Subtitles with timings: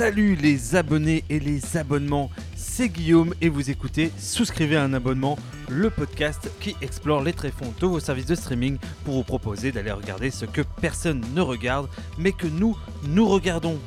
[0.00, 5.38] Salut les abonnés et les abonnements, c'est Guillaume et vous écoutez Souscrivez à un abonnement,
[5.68, 9.90] le podcast qui explore les tréfonds de vos services de streaming pour vous proposer d'aller
[9.90, 11.86] regarder ce que personne ne regarde
[12.16, 12.78] mais que nous,
[13.08, 13.78] nous regardons.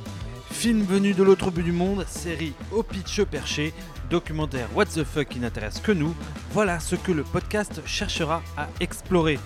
[0.51, 3.73] Film venu de l'autre bout du monde, série au pitch perché,
[4.11, 6.13] documentaire What the fuck qui n'intéresse que nous,
[6.51, 9.39] voilà ce que le podcast cherchera à explorer.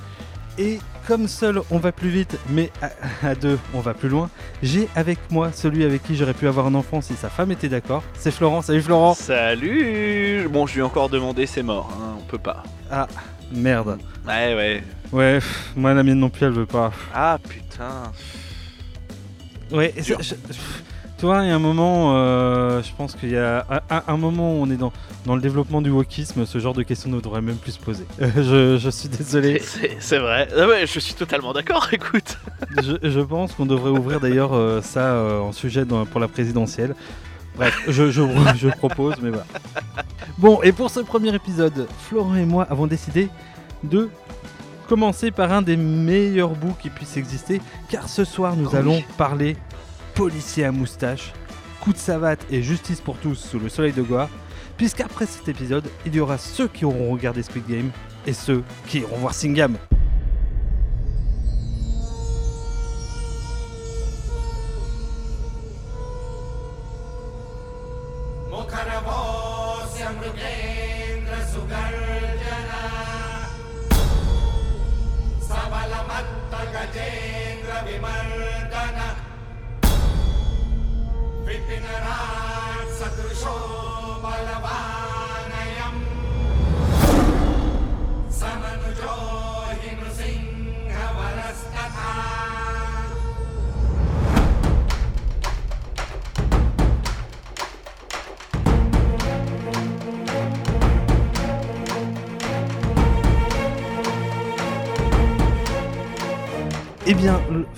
[0.57, 4.29] Et comme seul on va plus vite, mais à, à deux on va plus loin,
[4.63, 7.69] j'ai avec moi celui avec qui j'aurais pu avoir un enfant si sa femme était
[7.69, 8.03] d'accord.
[8.17, 8.61] C'est Florent.
[8.61, 9.13] Salut Florent.
[9.13, 12.63] Salut Bon, je lui ai encore demandé, c'est mort, hein, on peut pas.
[12.91, 13.07] Ah
[13.51, 13.99] merde.
[14.27, 14.83] Ouais, ouais.
[15.11, 16.91] Ouais, pff, moi la mienne non plus elle veut pas.
[17.13, 18.11] Ah putain.
[19.71, 20.35] Ouais, c'est- je-
[21.17, 24.17] tu vois, il y a un moment, euh, je pense qu'il y a un, un
[24.17, 24.93] moment où on est dans,
[25.25, 28.05] dans le développement du wokisme, ce genre de questions ne devrait même plus se poser.
[28.21, 28.29] Euh,
[28.77, 29.59] je, je suis désolé.
[29.99, 30.47] C'est- vrai.
[30.55, 32.37] Ah ouais, je suis totalement d'accord, écoute.
[32.83, 36.27] je, je pense qu'on devrait ouvrir d'ailleurs euh, ça euh, en sujet dans- pour la
[36.27, 36.95] présidentielle.
[37.55, 38.21] Bref, je, je,
[38.55, 39.45] je propose, mais voilà.
[40.37, 43.29] Bon, et pour ce premier épisode, Florent et moi avons décidé
[43.83, 44.09] de
[44.87, 48.77] commencer par un des meilleurs bouts qui puisse exister, car ce soir nous Oh oui.
[48.77, 49.57] allons parler
[50.17, 51.31] policier à moustache,
[51.79, 54.31] coup de savate et justice pour tous sous le soleil de Goa,
[54.75, 57.91] puisqu'après cet épisode, il y aura ceux qui auront regardé Squid Game
[58.25, 59.77] et ceux qui iront voir Singam.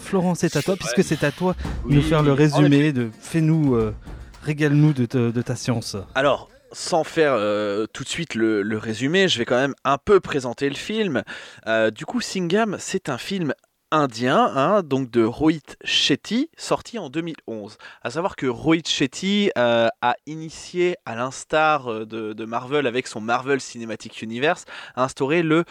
[0.09, 0.79] Florent, c'est à toi, Ouais.
[0.79, 3.93] puisque c'est à toi de Oui, nous faire le résumé, de fais-nous, euh,
[4.41, 5.95] régale-nous de, ta science.
[6.15, 9.99] Alors, sans faire euh, tout de suite le, le résumé, je vais quand même un
[9.99, 11.21] peu présenter le film.
[11.67, 13.53] Euh, du coup, Singam, c'est un film
[13.91, 17.77] indien, hein, donc de Rohit Shetty, sorti en 2011.
[18.01, 23.21] À savoir que Rohit Shetty euh, a initié, à l'instar de, de Marvel avec son
[23.21, 24.65] Marvel Cinematic Universe,
[24.95, 25.65] a instauré le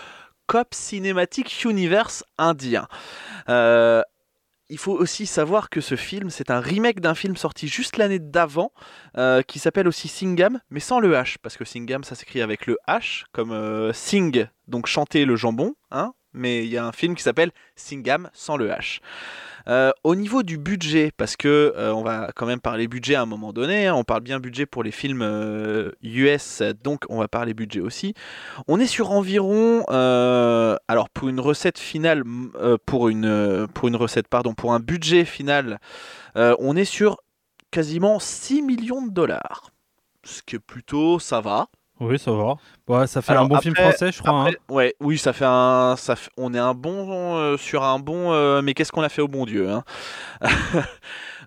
[0.46, 2.86] COP Cinematic Universe indien.
[4.70, 8.18] Il faut aussi savoir que ce film, c'est un remake d'un film sorti juste l'année
[8.18, 8.72] d'avant,
[9.16, 12.66] euh, qui s'appelle aussi Singam, mais sans le H, parce que Singam, ça s'écrit avec
[12.66, 16.92] le H, comme euh, sing, donc chanter le jambon, hein, mais il y a un
[16.92, 19.00] film qui s'appelle Singam sans le H.
[19.68, 23.22] Euh, au niveau du budget, parce que euh, on va quand même parler budget à
[23.22, 27.18] un moment donné, hein, on parle bien budget pour les films euh, US, donc on
[27.18, 28.14] va parler budget aussi.
[28.66, 32.24] On est sur environ, euh, alors pour une recette finale,
[32.56, 35.78] euh, pour une euh, pour une recette, pardon, pour un budget final,
[36.36, 37.18] euh, on est sur
[37.70, 39.70] quasiment 6 millions de dollars.
[40.24, 41.68] Ce qui est plutôt, ça va.
[42.00, 42.54] Oui, ça va.
[42.88, 44.48] Ouais, ça fait Alors, un bon film français, je crois.
[44.48, 44.52] hein.
[44.70, 48.32] Ouais, oui, ça fait un, ça fait- on est un bon euh, sur un bon,
[48.32, 49.84] euh, mais qu'est-ce qu'on a fait au bon Dieu hein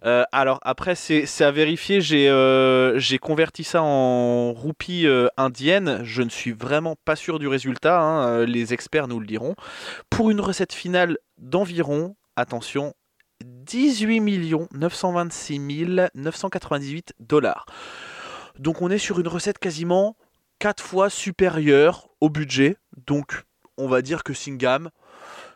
[0.03, 2.01] Euh, Alors après, c'est à vérifier.
[2.01, 5.99] J'ai euh, converti ça en roupies euh, indiennes.
[6.03, 8.01] Je ne suis vraiment pas sûr du résultat.
[8.01, 9.53] hein, Les experts nous le diront.
[10.09, 12.95] Pour une recette finale d'environ, attention,
[13.45, 14.21] 18
[14.71, 15.59] 926
[16.15, 17.67] 998 dollars.
[18.57, 20.15] Donc on est sur une recette quasiment
[20.61, 22.77] 4 fois supérieure au budget.
[23.07, 23.45] Donc
[23.77, 24.91] on va dire que Singam,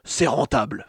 [0.03, 0.87] c'est rentable.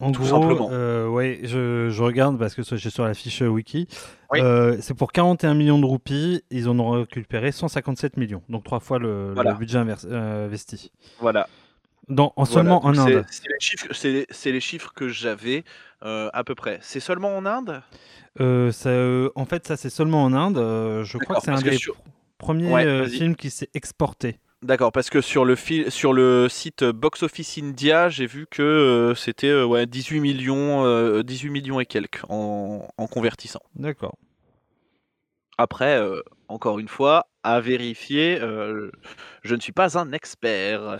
[0.00, 0.68] En tout gros, simplement.
[0.72, 3.86] euh, ouais, je, je regarde parce que j'ai sur la fiche euh, wiki.
[4.32, 4.40] Oui.
[4.42, 6.42] Euh, c'est pour 41 millions de roupies.
[6.50, 8.42] Ils en ont récupéré 157 millions.
[8.48, 10.90] Donc trois fois le, budget euh, investi.
[11.20, 11.46] Voilà.
[12.08, 12.52] Dans, en Voilà.
[12.52, 13.24] seulement en Inde.
[13.30, 15.64] C'est les chiffres, les que j'avais
[16.04, 16.78] euh, à peu près.
[16.82, 17.80] C'est seulement en Inde?
[18.40, 20.58] Euh, ça, euh, en fait, ça c'est seulement en Inde.
[20.58, 21.96] Euh, je crois que c'est un des sur-
[22.38, 24.38] premiers Ouais, euh, films qui s'est exporté.
[24.62, 28.62] D'accord, parce que sur le, fil- sur le site Box Office India, j'ai vu que
[28.62, 33.60] euh, c'était euh, ouais, 18, millions, euh, 18 millions et quelques en, en convertissant.
[33.74, 34.16] D'accord.
[35.58, 35.98] Après,
[36.48, 38.38] encore une fois, à vérifier,
[39.42, 40.98] je ne suis pas un expert.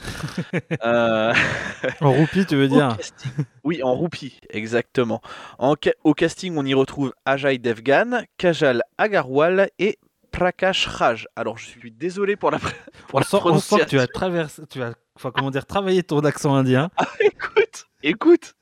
[2.01, 5.21] En roupies, tu veux dire casting- Oui, en roupie, exactement.
[5.59, 5.75] En
[6.05, 9.99] au casting, on y retrouve Ajay Devgan, Kajal Agarwal et
[10.37, 11.27] Prakash Raj.
[11.35, 12.59] Alors, je suis désolé pour la,
[13.09, 15.65] pour on, la sent, on sent que tu as traversé, tu as, enfin, comment dire,
[15.65, 16.91] travaillé ton accent indien.
[17.21, 18.55] écoute, écoute,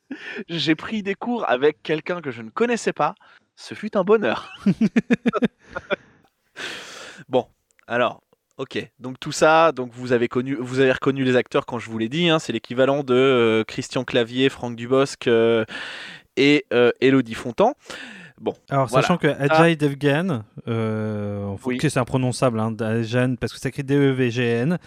[0.49, 3.17] j'ai pris des cours avec quelqu'un que je ne connaissais pas.
[3.56, 4.53] Ce fut un bonheur.
[7.29, 7.49] bon,
[7.88, 8.23] alors,
[8.56, 8.88] ok.
[9.00, 11.99] Donc tout ça, donc vous avez connu, vous avez reconnu les acteurs quand je vous
[11.99, 12.29] l'ai dit.
[12.29, 15.65] hein, c'est l'équivalent de euh, Christian Clavier, Franck Dubosc euh,
[16.37, 17.75] et euh, Elodie Fontan.
[18.40, 19.02] Bon, Alors, Voilà.
[19.02, 21.78] sachant que Ajay Devgan, euh, Oui.
[21.81, 22.75] c'est imprononçable, hein,
[23.40, 24.78] parce que ça écrit D-E-V-G-N,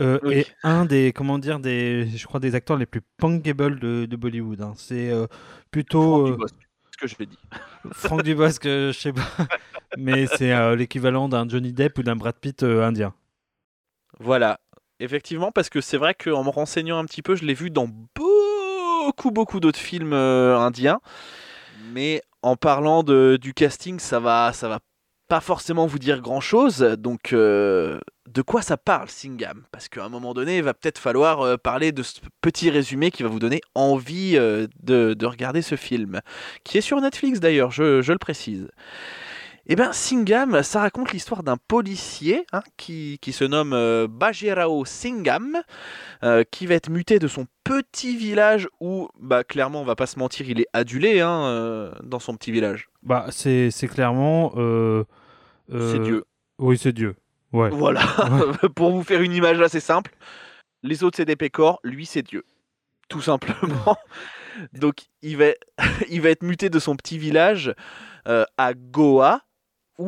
[0.00, 0.34] euh, Oui.
[0.38, 4.16] est un des, comment dire, des, je crois, des acteurs les plus punkable de, de
[4.16, 4.62] Bollywood.
[4.62, 4.72] hein.
[4.76, 5.26] C'est euh,
[5.70, 6.54] plutôt Franck euh, Dubosc,
[6.92, 7.38] ce que je l'ai dit.
[7.92, 9.20] Franck Dubosc, je sais pas,
[9.98, 13.12] mais c'est l'équivalent d'un Johnny Depp ou d'un Brad Pitt indien.
[14.18, 14.58] Voilà,
[15.00, 17.88] effectivement, parce que c'est vrai qu'en me renseignant un petit peu, je l'ai vu dans
[18.14, 20.98] beaucoup, beaucoup d'autres films indiens.
[21.92, 24.78] Mais en parlant de, du casting, ça va, ça va
[25.26, 26.78] pas forcément vous dire grand chose.
[26.78, 27.98] Donc, euh,
[28.28, 29.64] de quoi ça parle, Singam?
[29.72, 33.10] Parce qu'à un moment donné, il va peut-être falloir euh, parler de ce petit résumé
[33.10, 36.20] qui va vous donner envie euh, de, de regarder ce film,
[36.62, 38.68] qui est sur Netflix d'ailleurs, je, je le précise.
[39.66, 45.60] Eh bien, Singam, ça raconte l'histoire d'un policier hein, qui, qui se nomme Bajirao Singam,
[46.22, 50.06] euh, qui va être muté de son petit village où, bah, clairement, on va pas
[50.06, 52.88] se mentir, il est adulé hein, euh, dans son petit village.
[53.02, 54.52] Bah, c'est c'est clairement.
[54.56, 55.04] euh,
[55.68, 56.24] C'est euh, Dieu.
[56.58, 57.16] Oui, c'est Dieu.
[57.52, 57.70] Ouais.
[57.70, 58.02] Voilà,
[58.76, 60.14] pour vous faire une image assez simple,
[60.82, 62.44] les autres c'est des pécores, lui c'est Dieu.
[63.08, 63.96] Tout simplement.
[64.72, 65.46] Donc il va,
[66.10, 67.74] il va être muté de son petit village
[68.24, 69.42] à Goa,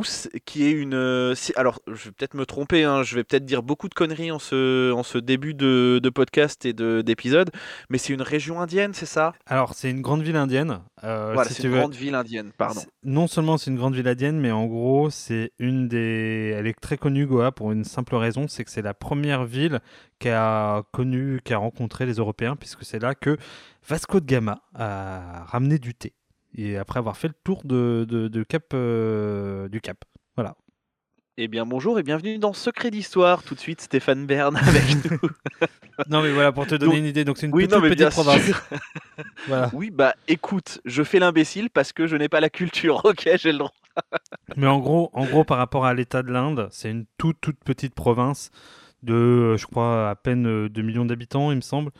[0.02, 0.94] c'est- qui est une...
[0.94, 4.30] euh, Alors je vais peut-être me tromper, hein, je vais peut-être dire beaucoup de conneries
[4.30, 7.50] en ce, en ce début de, de podcast et de- d'épisode,
[7.88, 9.32] mais c'est une région indienne, c'est ça?
[9.46, 10.80] Alors, c'est une grande ville indienne.
[11.04, 11.78] euh, Voilà, si c'est une veux.
[11.78, 12.80] grande ville indienne, pardon.
[13.02, 16.52] Non seulement c'est une grande ville indienne, mais en gros, c'est une des.
[16.56, 19.80] Elle est très connue, Goa, pour une simple raison c'est que c'est la première ville
[20.18, 23.36] qui a connu, qui a rencontré les Européens, puisque c'est là que
[23.88, 26.12] Vasco de Gama a ramené du thé.
[26.56, 29.98] Et après avoir fait le tour de, de- de Cap, euh, du Cap.
[30.36, 30.56] Voilà.
[31.40, 35.18] Eh bien bonjour et bienvenue dans Secret d'Histoire, tout de suite Stéphane Bern avec nous.
[36.08, 37.80] Non, mais voilà, pour te donner Donc- une idée, donc c'est une Oui, petite, non,
[37.82, 38.52] mais petite bien province.
[39.48, 39.68] Voilà.
[39.72, 43.00] Oui, bah écoute, je fais l'imbécile parce que je n'ai pas la culture.
[43.04, 43.72] Ok, j'ai le droit.
[44.56, 47.58] Mais en gros, en gros, par rapport à l'état de l'Inde, c'est une toute, toute
[47.64, 48.52] petite province
[49.02, 51.90] de, euh, je crois, à peine euh, 2 millions d'habitants, il me semble.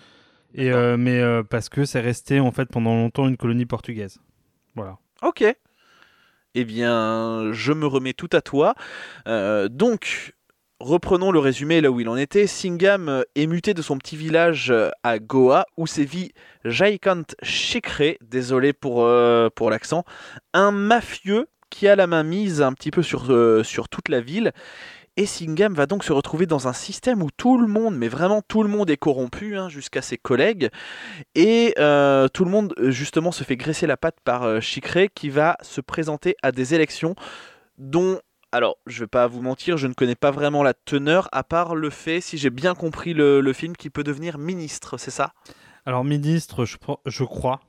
[0.55, 4.21] Et, euh, mais euh, parce que c'est resté, en fait, pendant longtemps une colonie portugaise.
[5.23, 5.45] Ok.
[6.55, 8.75] Eh bien, je me remets tout à toi.
[9.27, 10.35] Euh, donc,
[10.81, 12.47] reprenons le résumé là où il en était.
[12.47, 16.33] Singham est muté de son petit village euh, à Goa où sévit
[16.65, 20.05] Jaikant Shikre, désolé pour, euh, pour l'accent,
[20.53, 24.53] un mafieux qui a la main mise un petit peu sur toute la ville.
[25.19, 28.41] Et Singham va donc se retrouver dans un système où tout le monde, mais vraiment
[28.41, 30.71] tout le monde est corrompu, hein, jusqu'à ses collègues.
[31.35, 35.11] Et euh, tout le monde, euh, justement, se fait graisser la patte par euh, Chicré
[35.13, 37.17] qui va se présenter à des élections
[37.79, 38.21] dont,
[38.53, 41.75] alors, je vais pas vous mentir, je ne connais pas vraiment la teneur, à part
[41.75, 45.33] le fait, si j'ai bien compris le, film, qu'il peut devenir ministre, c'est ça?
[45.85, 47.61] Alors, ministre, je crois.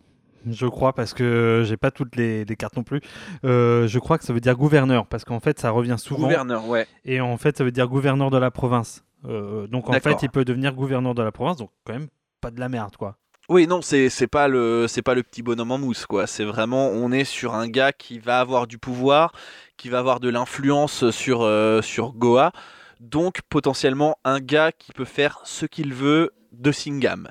[0.48, 3.02] Je crois parce que j'ai pas toutes les, les cartes non plus.
[3.44, 6.68] Euh, je crois que ça veut dire gouverneur parce qu'en fait ça revient souvent Gouverneur,
[6.68, 6.88] ouais.
[7.06, 9.04] et en fait ça veut dire gouverneur de la province.
[9.26, 12.08] Euh, donc en fait il peut devenir gouverneur de la province donc quand même
[12.42, 13.18] pas de la merde quoi.
[13.50, 16.28] Oui, non, c'est pas le c'est pas le petit bonhomme en mousse quoi.
[16.28, 19.34] C'est vraiment on est sur un gars qui va avoir du pouvoir,
[19.76, 22.52] qui va avoir de l'influence sur euh, sur Goa,
[23.00, 27.30] donc potentiellement un gars qui peut faire ce qu'il veut de Singham.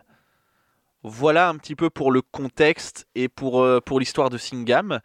[1.05, 5.01] Voilà un petit peu pour le contexte et pour euh, pour l'histoire de Singham.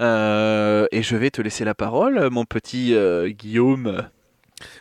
[0.00, 4.08] Euh, et je vais te laisser la parole, mon petit euh, Guillaume.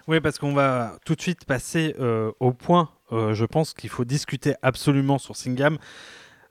[0.07, 2.89] Oui, parce qu'on va tout de suite passer euh, au point.
[3.11, 5.77] je pense qu'il faut discuter absolument sur Singham.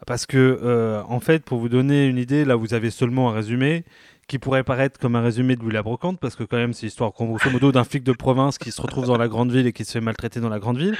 [0.06, 3.84] Parce que, en fait, pour vous donner une idée, là, vous avez seulement un résumé
[4.28, 6.86] qui pourrait paraître comme un résumé de Louis la Brocante, parce que, quand même, c'est
[6.86, 9.72] l'histoire, grosso modo, d'un flic de province qui se retrouve dans la grande ville et
[9.72, 10.96] qui se fait maltraiter dans la grande ville.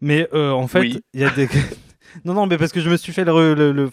[0.00, 1.00] Mais, en fait, il Oui.
[1.14, 1.48] y a des.
[2.24, 3.54] non, non, mais parce que je me suis fait le.
[3.54, 3.90] le- le-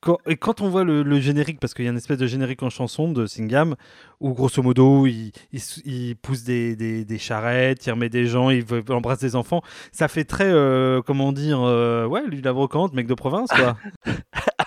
[0.00, 2.26] quand, et quand on voit le, le générique, parce qu'il y a une espèce de
[2.28, 3.74] générique en chanson de Singham,
[4.20, 8.50] où grosso modo il, il, il pousse des, des, des charrettes, il remet des gens,
[8.50, 9.60] il, embrasse des enfants.
[9.90, 13.76] Ça fait très, euh, comment dire, euh, ouais, lui la brocante, mec de province, quoi.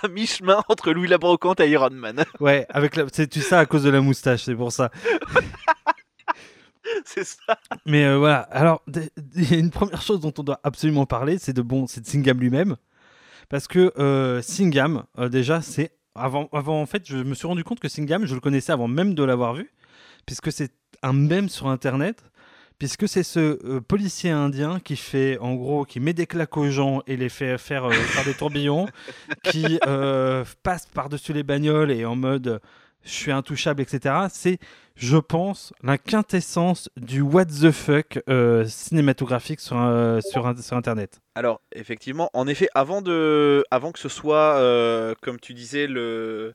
[0.04, 2.24] À mi-chemin entre Louis la Brocante et Iron Man.
[2.40, 4.90] ouais, avec la, c'est tu ça à cause de la moustache, c'est pour ça.
[7.04, 7.58] c'est ça.
[7.86, 8.82] Mais euh, voilà, alors
[9.34, 12.04] il y a une première chose dont on doit absolument parler, c'est de bon, de
[12.04, 12.76] Singham lui-même,
[13.48, 17.64] parce que euh, Singham, euh, déjà, c'est avant, avant en fait, je me suis rendu
[17.64, 19.70] compte que Singham, je le connaissais avant même de l'avoir vu,
[20.26, 20.72] puisque c'est
[21.02, 22.24] un mème sur Internet,
[22.78, 26.70] puisque c'est ce euh, policier indien qui fait, en gros, qui met des claques aux
[26.70, 28.88] gens et les fait faire, faire des tourbillons,
[29.44, 29.78] qui
[30.62, 32.60] passe par-dessus les bagnoles et en mode
[33.04, 34.14] je suis intouchable, etc.
[34.30, 34.58] C'est,
[34.94, 41.20] je pense, la quintessence du what the fuck euh, cinématographique sur, Internet.
[41.34, 46.54] Alors, effectivement, en effet, avant que ce soit, euh, comme tu disais, le,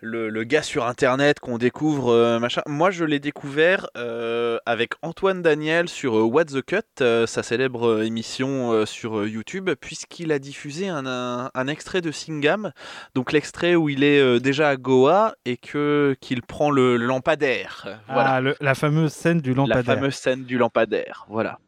[0.00, 4.92] le, le gars sur Internet qu'on découvre, euh, machin, moi je l'ai découvert euh, avec
[5.02, 10.38] Antoine Daniel sur euh, What the Cut, euh, sa célèbre émission sur YouTube, puisqu'il a
[10.38, 12.72] diffusé un, un, un extrait de Singham,
[13.14, 18.00] donc l'extrait où il est déjà à Goa et que qu'il prend le, lampadaire.
[18.06, 18.30] Voilà.
[18.34, 19.94] Ah, le- la fameuse scène du La lampadaire.
[19.94, 21.58] fameuse scène du lampadaire, voilà.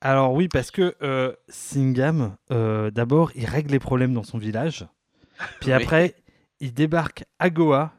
[0.00, 0.96] Alors oui, parce que
[1.48, 4.86] Singham, euh, d'abord, il règle les problèmes dans son village.
[5.60, 5.74] Puis Oui.
[6.62, 7.92] Il débarque à Goa.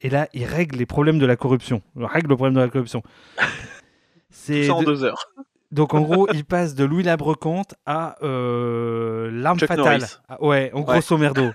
[0.00, 1.82] Et là, il règle les problèmes de la corruption.
[1.96, 3.02] Il règle le problème de la corruption.
[4.30, 5.30] C'est en de- deux heures.
[5.70, 9.78] Donc en gros, il passe de Louis Labrecante à euh, l'arme fatale.
[10.00, 10.16] Norris.
[10.28, 11.50] Ah, ouais, en grosso merdo.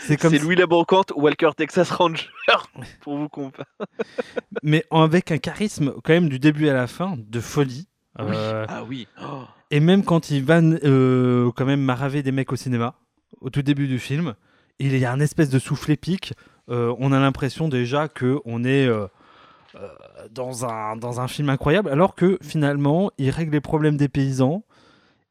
[0.00, 2.28] C'est comme C'est si- Louis Labrocante, Walker Texas Ranger,
[3.00, 3.64] pour vous comparer.
[4.62, 7.88] mais avec un charisme quand même du début à la fin de folie.
[8.20, 9.08] Euh, Ah oui.
[9.20, 9.42] Oh.
[9.72, 12.94] Et même quand il va euh, quand même maraver des mecs au cinéma,
[13.40, 14.34] au tout début du film,
[14.78, 16.34] il y a un espèce de souffle épique.
[16.70, 19.06] Euh, on a l'impression déjà que on est euh,
[19.74, 19.88] euh,
[20.30, 24.64] dans, un, film incroyable, alors que finalement, il règle les problèmes des paysans.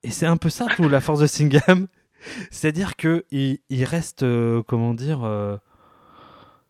[0.03, 1.87] Et c'est un peu ça, tout, la force de Singham.
[2.51, 3.23] C'est-à-dire qu'il
[3.69, 4.25] il reste,
[4.67, 5.19] comment dire,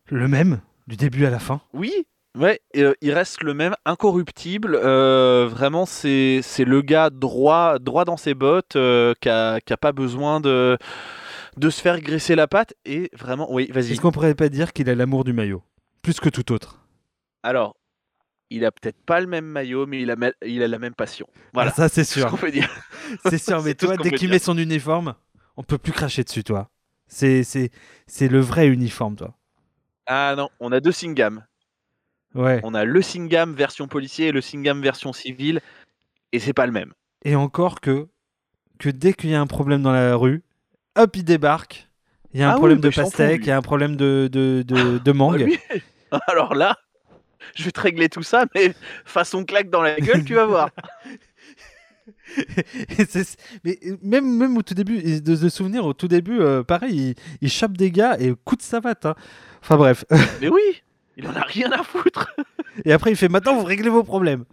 [0.06, 1.60] le même du début à la fin.
[1.72, 2.06] Oui,
[2.36, 4.76] ouais, il reste le même, incorruptible.
[4.76, 8.76] vraiment, c'est le gars droit, droit dans ses bottes,
[9.20, 10.78] qui a, qui a pas besoin de,
[11.56, 12.74] de se faire graisser la patte.
[12.84, 13.92] Et vraiment, oui, vas-y.
[13.92, 15.62] Est-ce qu'on pourrait pas dire qu'il a l'amour du maillot
[16.02, 16.80] Plus que tout autre?
[17.42, 17.76] Alors,
[18.50, 21.26] il a peut-être pas le même maillot, mais il a, il a la même passion.
[21.52, 21.70] Voilà.
[21.72, 22.30] Ah, ça, c'est C'est ce sûr.
[22.30, 22.68] qu'on peut dire.
[23.26, 25.14] C'est sûr, mais toi, dès qu'il met son uniforme,
[25.56, 26.70] on peut plus cracher dessus, toi.
[27.06, 27.70] C'est, c'est,
[28.06, 29.34] c'est le vrai uniforme, toi.
[30.06, 31.44] Ah non, on a deux Singham.
[32.34, 32.60] Ouais.
[32.62, 35.60] On a le Singham version policier et le Singham version civile,
[36.32, 36.92] et c'est pas le même.
[37.24, 38.08] Et encore que,
[38.78, 40.42] que dès qu'il y a un problème dans la rue,
[40.98, 41.88] hop, il débarque.
[42.34, 44.62] Il y a un Ah problème de pastèque, il y a un problème de, de,
[44.66, 45.42] de, de mangue.
[45.42, 45.82] Ah, lui
[46.28, 46.76] Alors là,
[47.54, 48.74] je vais te régler tout ça, mais
[49.04, 50.70] façon claque dans la gueule, tu vas voir.
[53.64, 57.14] Mais même, même au tout début, de se souvenir, au tout début, euh, pareil, il,
[57.42, 59.06] il chope des gars et coup de savate.
[59.06, 59.14] hein.
[59.60, 60.04] Enfin bref.
[60.40, 60.82] Mais oui,
[61.16, 62.34] il en a rien à foutre.
[62.84, 64.44] Et après, il fait maintenant, vous réglez vos problèmes.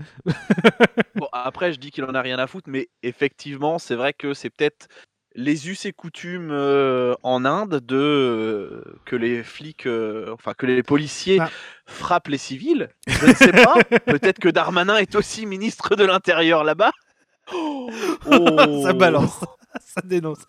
[1.15, 4.33] Bon, après, je dis qu'il en a rien à foutre, mais effectivement, c'est vrai que
[4.33, 4.87] c'est peut-être
[5.35, 10.65] les us et coutumes euh, en Inde de euh, que les flics, euh, enfin que
[10.65, 11.49] les policiers Ah.
[11.85, 12.89] frappent les civils?
[13.07, 13.75] Je ne sais pas.
[14.05, 16.91] Peut-être que Darmanin est aussi ministre de l'Intérieur là-bas.
[17.53, 17.89] Oh.
[18.83, 19.39] ça balance,
[19.81, 20.45] ça dénonce.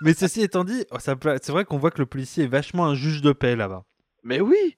[0.00, 2.94] Mais ceci étant dit, oh, c'est vrai qu'on voit que le policier est vachement un
[2.94, 3.84] juge de paix là-bas.
[4.24, 4.76] Mais oui.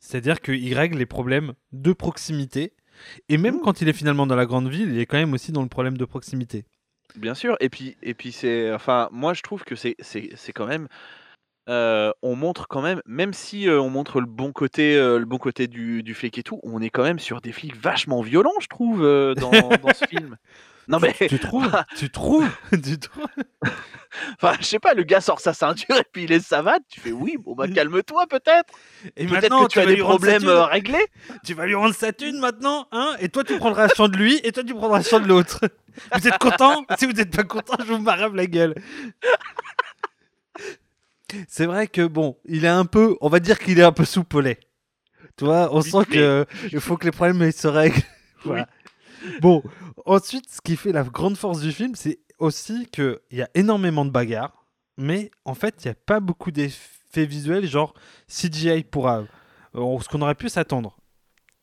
[0.00, 2.72] C'est-à-dire qu'il règle les problèmes de proximité.
[3.28, 3.60] Et même Mm.
[3.60, 5.68] quand il est finalement dans la grande ville, il est quand même aussi dans le
[5.68, 6.64] problème de proximité.
[7.14, 10.52] Bien sûr, et puis, et puis c'est, enfin, moi je trouve que c'est, c'est, c'est
[10.52, 10.88] quand même,
[11.68, 15.24] euh, on montre quand même, même si euh, on montre le bon côté, euh, le
[15.24, 18.22] bon côté du, du flic et tout, on est quand même sur des flics vachement
[18.22, 19.02] violents, je trouve,
[19.36, 20.36] dans, dans ce film.
[20.88, 21.70] Non mais, Tu trouves?
[21.96, 22.48] Tu trouves?
[22.82, 23.26] Tu trouves
[24.36, 27.00] enfin, je sais pas, le gars sort sa ceinture et puis il est savate, tu
[27.00, 28.72] fais oui, bon bah calme-toi peut-être,
[29.16, 31.06] Et maintenant, que tu as des problèmes euh, réglés.
[31.44, 34.40] Tu vas lui rendre sa thune maintenant, hein Et toi, tu prendras champ de lui,
[34.44, 35.60] et toi, tu prendras champ de l'autre.
[36.14, 38.74] Vous êtes content Si vous n'êtes pas content, je vous marave la gueule.
[41.48, 44.04] C'est vrai que bon, il est un peu, on va dire qu'il est un peu
[44.04, 44.58] soupolé.
[45.36, 48.02] Tu vois, on sent que il faut que les problèmes ils se règlent.
[48.44, 48.68] Voilà.
[49.40, 49.62] Bon,
[50.06, 54.04] ensuite, ce qui fait la grande force du film, c'est aussi qu'il y a énormément
[54.04, 54.64] de bagarres,
[54.96, 57.94] mais en fait, il n'y a pas beaucoup d'effets visuels, genre
[58.28, 59.22] CGI pour euh,
[59.74, 60.96] ce qu'on aurait pu s'attendre.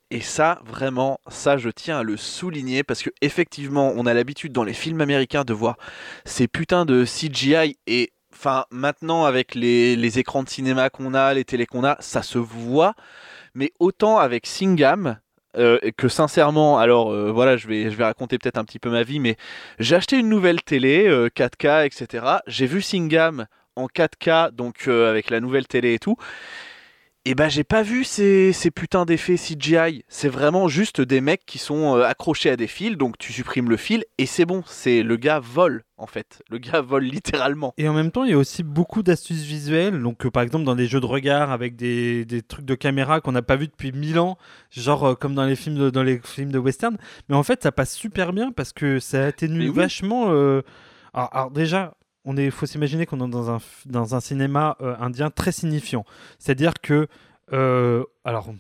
[0.10, 4.52] Et ça, vraiment, ça, je tiens à le souligner parce que effectivement, on a l'habitude
[4.52, 5.78] dans les films américains de voir
[6.26, 11.34] ces putains de CGI et enfin maintenant avec les, les écrans de cinéma qu'on a,
[11.34, 12.94] les télés qu'on a, ça se voit.
[13.56, 15.18] Mais autant avec Singham
[15.58, 18.90] euh, que sincèrement, alors euh, voilà, je vais je vais raconter peut-être un petit peu
[18.90, 19.36] ma vie, mais
[19.80, 22.26] j'ai acheté une nouvelle télé euh, 4K, etc.
[22.48, 26.16] J'ai vu Singham en 4K, donc euh, avec la nouvelle télé et tout.
[27.24, 30.04] Et ben j'ai pas vu ces, ces putains d'effets CGI.
[30.08, 33.70] C'est vraiment juste des mecs qui sont euh, accrochés à des fils, donc tu supprimes
[33.70, 34.64] le fil et c'est bon.
[34.66, 36.42] C'est le gars vole en fait.
[36.50, 37.76] Le gars vole littéralement.
[37.78, 40.02] Et en même temps, il y a aussi beaucoup d'astuces visuelles.
[40.02, 43.22] Donc, euh, par exemple, dans des jeux de regard avec des, des trucs de caméra
[43.22, 44.36] qu'on n'a pas vu depuis mille ans,
[44.72, 46.98] genre euh, comme dans les films de, dans les films de western.
[47.30, 49.76] Mais en fait, ça passe super bien parce que ça atténue oui.
[49.76, 50.30] vachement.
[50.32, 50.64] euh,
[51.14, 51.94] Alors, alors déjà,
[52.26, 56.06] on est, faut s'imaginer qu'on est dans un, dans un cinéma euh, indien très signifiant.
[56.40, 57.08] C'est-à-dire que
[57.54, 58.54] Euh, alors,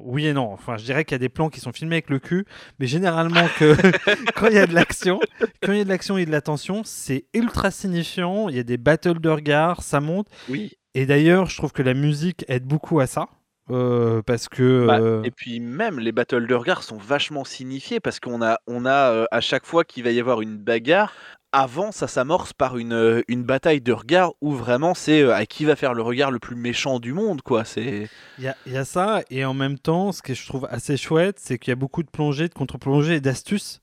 [0.00, 0.50] oui et non.
[0.52, 2.46] Enfin, je dirais qu'il y a des plans qui sont filmés avec le cul,
[2.78, 3.76] mais généralement que
[4.34, 5.20] quand il y a de l'action,
[5.62, 8.48] quand il y a de l'action et de la tension, c'est ultra signifiant.
[8.48, 10.26] Il y a des battles de regards, ça monte.
[10.48, 10.72] Oui.
[10.94, 13.28] Et d'ailleurs, je trouve que la musique aide beaucoup à ça.
[13.70, 18.00] euh, parce que Bah, euh, Et puis même les battles de regard sont vachement signifiés
[18.00, 21.12] parce qu'on a, on a euh, à chaque fois qu'il va y avoir une bagarre,
[21.54, 25.46] avant ça s'amorce par une, euh, une bataille de regard où vraiment c'est euh, à
[25.46, 27.64] qui va faire le regard le plus méchant du monde quoi.
[27.64, 30.96] C'est Il y y a ça, et en même temps, ce que je trouve assez
[30.96, 33.80] chouette, c'est qu'il y a beaucoup de plongées, de contre-plongées et d'astuces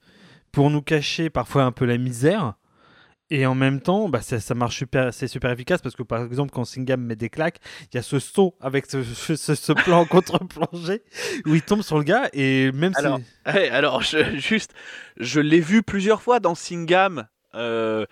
[0.51, 2.55] pour nous cacher parfois un peu la misère.
[3.33, 6.21] Et en même temps, bah, ça, ça marche super, c'est super efficace parce que par
[6.25, 10.03] exemple, quand Singham met des claques, il y a ce saut avec ce, ce, plan
[10.09, 11.03] contre-plongée
[11.45, 13.57] où il tombe sur le gars et même Alors, si.
[13.71, 14.73] Alors je, juste,
[15.15, 18.05] je l'ai vu plusieurs fois dans Singham euh,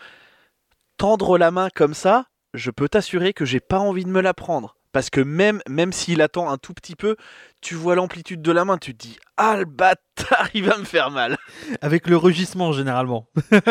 [0.97, 2.25] tendre la main comme ça.
[2.53, 4.75] Je peux t'assurer que j'ai pas envie de me la prendre.
[4.91, 7.15] Parce que même, même s'il attend un tout petit peu,
[7.61, 10.83] tu vois l'amplitude de la main, tu te dis Ah le bâtard, il va me
[10.83, 11.37] faire mal.
[11.81, 13.27] Avec le rugissement généralement.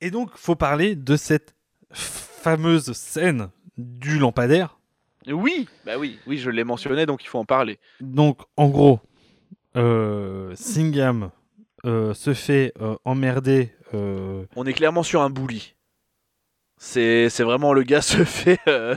[0.00, 1.54] Et donc, faut parler de cette
[1.92, 4.78] fameuse scène du lampadaire.
[5.26, 7.78] Oui, bah oui, oui, je l'ai mentionné, donc il faut en parler.
[8.00, 9.00] Donc, en gros,
[9.76, 11.30] euh, Singham
[11.84, 13.72] se fait euh, emmerder.
[13.94, 15.74] euh, On est clairement sur un bully.
[16.80, 18.94] C'est c'est vraiment le gars se fait, euh,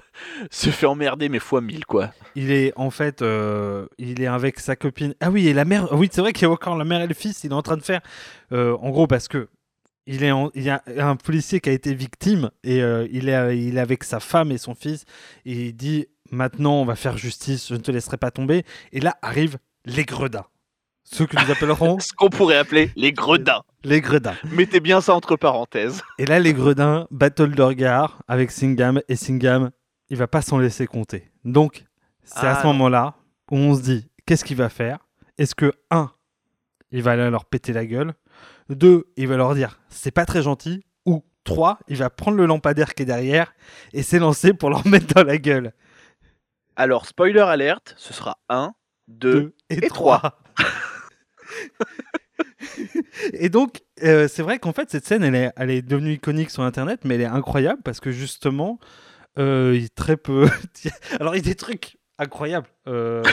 [0.52, 2.12] se fait emmerder, mais fois mille, quoi.
[2.36, 5.16] il est en fait, euh, il est avec sa copine.
[5.20, 5.92] Ah oui, et la mère.
[5.94, 7.44] Oui, c'est vrai qu'il y a encore la mère et le fils.
[7.44, 8.02] Il est en train de faire.
[8.52, 9.50] euh, en gros, parce que
[10.08, 13.30] il est, en- il y a un policier qui a été victime et euh, il
[13.30, 15.06] est, il est avec sa femme et son fils.
[15.46, 17.70] Et il dit maintenant, on va faire justice.
[17.70, 18.64] Je ne te laisserai pas tomber.
[18.92, 20.46] Et là arrivent les gredins,
[21.12, 23.62] ceux que nous appellerons Ce qu'on pourrait appeler les gredins.
[23.84, 24.36] les gredins.
[24.52, 26.02] Mettez bien ça entre parenthèses.
[26.18, 29.72] Et là, les gredins, battle de regard avec Singham, et Singham,
[30.10, 31.32] il va pas s'en laisser compter.
[31.46, 31.86] Donc,
[32.24, 32.74] c'est à Ah ce non.
[32.74, 33.16] moment-là
[33.50, 35.00] où on se dit, qu'est-ce qu'il va faire?
[35.38, 36.12] Est-ce que, un,
[36.92, 38.14] il va aller leur péter la gueule?
[38.70, 42.46] Deux, il va leur dire, c'est pas très gentil Ou trois, il va prendre le
[42.46, 43.54] lampadaire qui est derrière
[43.92, 45.74] et s'élancer pour leur mettre dans la gueule
[46.78, 48.74] Alors, spoiler alerte, ce sera 1,
[49.10, 50.40] 2, Deux et, et trois.
[53.34, 56.50] et donc, euh, c'est vrai qu'en fait, cette scène, elle est, elle est devenue iconique
[56.52, 58.80] sur Internet, mais elle est incroyable parce que justement,
[59.38, 60.48] euh, il très peu.
[61.20, 62.68] Alors, il y a des trucs incroyables.
[62.88, 63.24] Euh...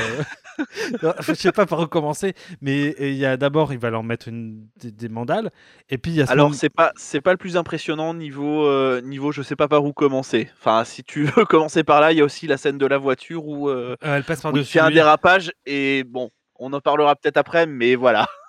[1.21, 4.29] je sais pas par où commencer, mais il y a d'abord, il va leur mettre
[4.29, 5.51] une, des, des mandales,
[5.91, 8.15] et puis il y a ce Alors, moment- c'est pas, c'est pas le plus impressionnant
[8.15, 10.49] niveau, euh, niveau je sais pas par où commencer.
[10.59, 12.99] Enfin, si tu veux commencer par là, il y a aussi la scène de la
[12.99, 16.81] voiture où, euh, Euh, elle passe où il fait un dérapage et bon, on en
[16.81, 18.27] parlera peut-être après, mais voilà.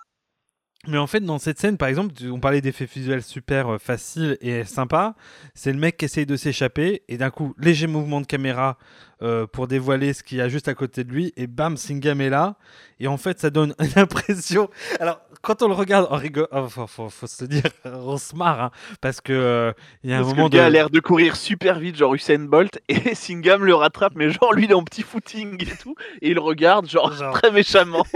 [0.87, 4.37] Mais en fait, dans cette scène, par exemple, on parlait d'effets visuels super euh, faciles
[4.39, 5.13] et sympas.
[5.53, 8.77] C'est le mec qui essaye de s'échapper et d'un coup, léger mouvement de caméra
[9.21, 12.21] euh, pour dévoiler ce qu'il y a juste à côté de lui et bam, Singham
[12.21, 12.55] est là.
[13.01, 14.69] Et en fait, ça donne une impression.
[15.01, 16.47] Alors, quand on le regarde, on rigole.
[16.51, 18.71] Oh, faut, faut- faut se dire, on se marre hein,
[19.01, 19.71] parce que euh,
[20.03, 20.65] il y a un Parce que moment le gars de.
[20.67, 24.53] a l'air de courir super vite, genre Usain Bolt, et Singham le rattrape, mais genre
[24.53, 27.33] lui il est en petit footing et tout, et il le regarde genre, Genre.
[27.33, 28.05] très méchamment.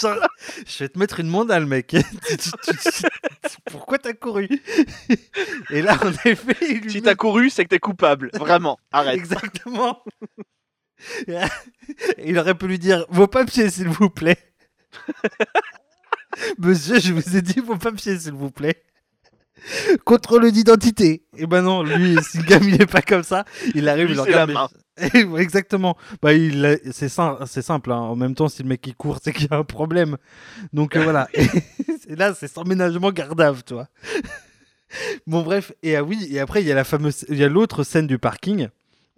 [0.00, 0.16] Genre,
[0.66, 1.94] je vais te mettre une mandale, mec.
[3.70, 4.48] Pourquoi t'as couru?
[5.70, 8.30] Et là, en effet, il lui si met- t'as couru, c'est que t'es coupable.
[8.34, 9.16] Vraiment, arrête.
[9.16, 10.02] Exactement.
[12.18, 14.38] Il aurait pu lui dire vos papiers, s'il vous plaît.
[16.58, 18.82] Monsieur, je vous ai dit vos papiers, s'il vous plaît.
[20.04, 21.24] Contrôle d'identité.
[21.36, 24.14] Et ben non, lui, si le gars il est pas comme ça, il arrive, Lui,
[24.14, 24.50] il regarde.
[24.50, 25.96] mais- Exactement.
[26.22, 27.92] Bah, il, a- c'est sim- c'est simple.
[27.92, 27.96] hein.
[27.98, 30.16] En même temps, si le mec il court, c'est qu'il y a un problème.
[30.72, 31.28] Donc euh, voilà.
[31.34, 31.46] Et,
[32.16, 33.88] là, c'est sans ménagement gardave, tu vois.
[35.26, 37.48] Bon bref, et ah oui, et après il y a la fameuse, il y a
[37.48, 38.68] l'autre scène du parking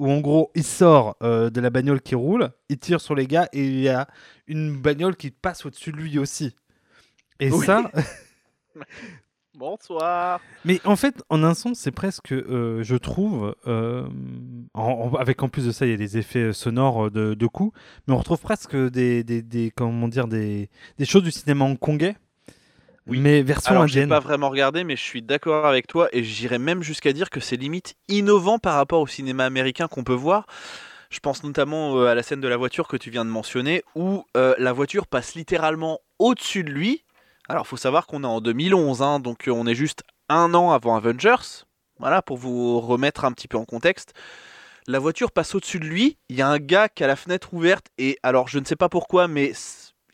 [0.01, 3.29] où en gros il sort euh, de la bagnole qui roule, il tire sur les
[3.29, 4.09] gars et il y a
[4.49, 6.57] une bagnole qui passe au-dessus de lui aussi.
[7.41, 7.65] Et Oui.
[7.67, 7.91] ça,
[9.55, 10.41] Bonsoir.
[10.65, 14.07] mais en fait, en un sens, c'est presque, euh, je trouve, euh,
[14.75, 17.35] en- en- avec en plus de ça, il y a des effets sonores euh, de,
[17.35, 17.77] de coups,
[18.07, 22.15] mais on retrouve presque des, des, des- comment dire, des, des choses du cinéma hongkongais,
[23.09, 23.19] Oui.
[23.19, 24.09] mais version Alors, j'ai indienne.
[24.11, 27.41] pas vraiment regardé, mais je suis d'accord avec toi, et j'irais même jusqu'à dire que
[27.41, 30.47] c'est limite innovant par rapport au cinéma américain qu'on peut voir.
[31.11, 34.25] Je pense notamment à la scène de la voiture que tu viens de mentionner, où
[34.37, 37.03] euh, la voiture passe littéralement au-dessus de lui.
[37.51, 40.71] Alors, faut savoir qu'on est en 2011, hein, donc euh, on est juste un an
[40.71, 41.65] avant Avengers.
[41.99, 44.15] Voilà, pour vous remettre un petit peu en contexte.
[44.87, 47.53] La voiture passe au-dessus de lui, il y a un gars qui a la fenêtre
[47.53, 49.53] ouverte, et alors je ne sais pas pourquoi, mais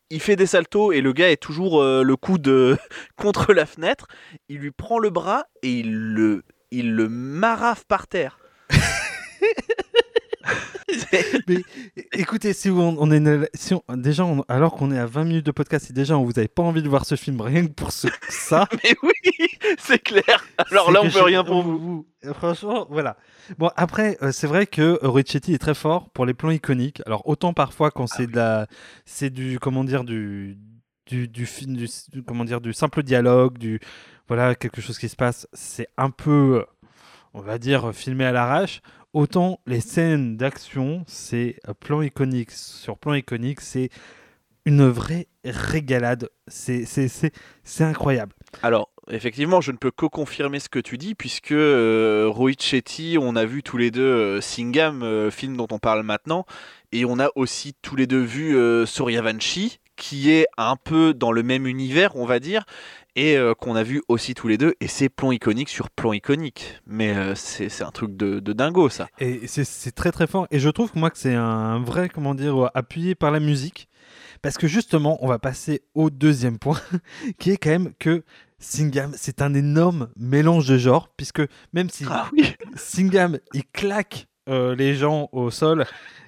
[0.08, 2.78] il fait des saltos et le gars est toujours euh, le coude
[3.16, 4.08] contre la fenêtre.
[4.48, 8.38] Il lui prend le bras et il le, il le maraffe par terre.
[11.48, 11.62] Mais
[12.12, 15.24] écoutez, si on, on est une- si on- déjà on- alors qu'on est à 20
[15.24, 17.66] minutes de podcast, si déjà on vous avez pas envie de voir ce film rien
[17.66, 20.44] que pour ce, ça, Mais oui, c'est clair.
[20.70, 22.06] Alors là, on peut je- rien pour vous.
[22.34, 23.16] Franchement, voilà.
[23.58, 27.02] Bon, après, euh, c'est vrai que Richetti est très fort pour les plans iconiques.
[27.06, 28.66] Alors, autant parfois quand c'est de la.
[29.04, 29.58] C'est du.
[29.58, 30.56] Comment dire Du.
[31.08, 33.78] Du, du, film- du, du- comment dire du simple dialogue du
[34.26, 36.64] voilà quelque chose qui se passe c'est un peu
[37.32, 38.80] on va dire filmé à l'arrache
[39.16, 42.50] autant les scènes d'action c'est euh, plan iconique.
[42.50, 43.88] Sur plan iconique c'est
[44.66, 46.28] une vraie régalade.
[46.48, 46.84] C'est
[47.80, 48.34] incroyable.
[48.62, 52.58] Alors, effectivement, je ne peux que confirmer ce que tu dis, puisque euh, Rohit
[53.18, 56.44] on a vu tous les deux euh, Singham, euh, film dont on parle maintenant,
[56.92, 61.32] et on a aussi tous les deux vu euh, Suryavanshi, qui est un peu dans
[61.32, 62.66] le même univers, on va dire,
[63.16, 66.12] et euh, qu'on a vu aussi tous les deux, et c'est plan iconique sur plan
[66.12, 66.74] iconique.
[66.86, 69.08] Mais euh, c'est un truc de, de dingo, ça.
[69.18, 70.46] Et c'est- très très fort.
[70.50, 73.88] Et je trouve que moi que c'est un vrai, comment dire, appuyé par la musique.
[74.42, 76.80] Parce que justement, on va passer au deuxième point,
[77.38, 78.22] qui est quand même que
[78.58, 84.28] Singham, c'est un énorme mélange de genres, puisque même si Ah oui Singham, il claque
[84.48, 85.86] euh, les gens au sol,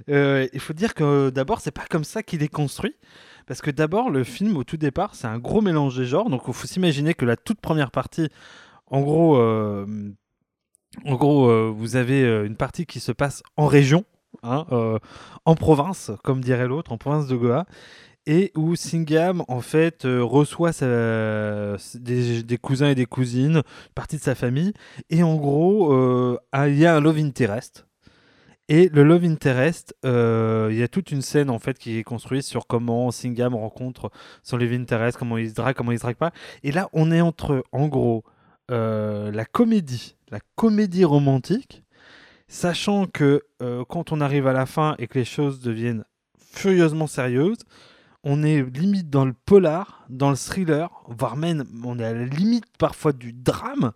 [0.09, 2.95] il faut dire que d'abord, c'est pas comme ça qu'il est construit.
[3.49, 6.29] Parce que d'abord, le film, au tout départ, c'est un gros mélange des genres.
[6.29, 8.29] Donc, il faut s'imaginer que la toute première partie,
[8.87, 9.87] en gros, euh,
[11.07, 14.05] en gros euh, vous avez euh, une partie qui se passe en région,
[14.43, 14.67] hein,
[15.47, 17.65] en province, comme dirait l'autre, en province de Goa.
[18.27, 23.63] Et où Singham, en fait, reçoit des, cousins et des cousines,
[23.95, 24.75] partie de sa famille.
[25.09, 27.88] Et en gros, il y a un love interest.
[28.71, 32.05] Et le Love Interest, euh, il y a toute une scène en fait qui est
[32.05, 34.11] construite sur comment Singham rencontre
[34.43, 36.33] son Love Interest, comment il se drague, comment il se drague pas.
[36.65, 38.25] Et là, on est entre, en gros,
[38.71, 41.83] euh, la comédie, la comédie romantique,
[42.47, 46.05] sachant que euh, quand on arrive à la fin et que les choses deviennent
[46.39, 47.65] furieusement sérieuses,
[48.23, 52.27] on est limite dans le polar, dans le thriller, voire même on est à la
[52.27, 53.93] limite parfois du drame,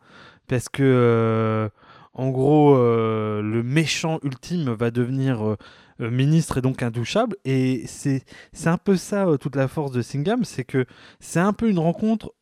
[0.46, 1.68] parce que
[2.14, 5.56] en gros euh, le méchant ultime va devenir euh,
[6.00, 8.24] euh, ministre et donc indouchable, et c'est
[8.66, 10.84] un peu ça euh, toute la force de Singham, c'est que
[11.20, 12.32] c'est un peu une rencontre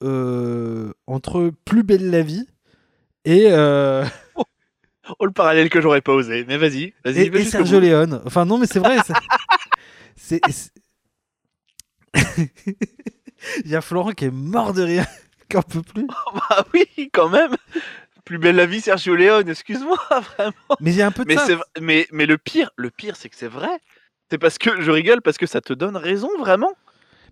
[1.07, 2.47] entre Plus belle la vie
[3.25, 3.49] et
[5.19, 6.45] Oh, le parallèle que j'aurais pas osé.
[6.47, 7.23] Mais vas-y, vas-y.
[7.23, 7.87] et, et Sergio bout.
[7.87, 8.23] Leone.
[8.25, 8.99] Enfin, non, mais c'est vrai.
[10.17, 10.41] c'est.
[13.65, 15.07] Il y a Florent qui est mort de rire,
[15.49, 16.07] qui en peut plus.
[16.51, 17.57] Ah oui, quand même.
[18.31, 19.99] Plus belle la vie, Sergio Leone, excuse-moi,
[20.37, 20.53] vraiment.
[20.79, 21.49] Mais il y a un peu de Mais, ça.
[21.81, 23.81] mais le pire, le pire, c'est que c'est vrai.
[24.31, 26.71] C'est parce que je rigole parce que ça te donne raison, vraiment.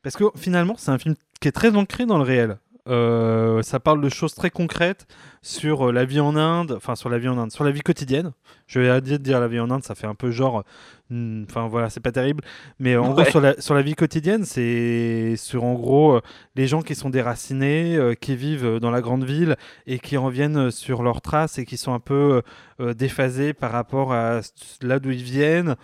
[0.03, 2.59] Parce que finalement, c'est un film qui est très ancré dans le réel.
[2.89, 5.07] Euh, ça parle de choses très concrètes
[5.43, 7.83] sur euh, la vie en Inde, enfin sur la vie en Inde, sur la vie
[7.83, 8.33] quotidienne.
[8.67, 10.65] Je vais dire, dire la vie en Inde, ça fait un peu genre,
[11.11, 12.43] hmm, enfin voilà, c'est pas terrible.
[12.79, 16.21] Mais en gros sur la, sur la vie quotidienne, c'est sur en gros euh,
[16.57, 21.03] les gens qui sont déracinés, qui vivent dans la grande ville et qui reviennent sur
[21.03, 22.43] leurs traces et qui sont un peu
[22.79, 24.41] déphasés par rapport à
[24.83, 25.77] là d'où ils viennent,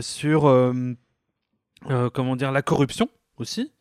[0.00, 0.42] sur
[2.12, 3.72] comment dire la corruption aussi.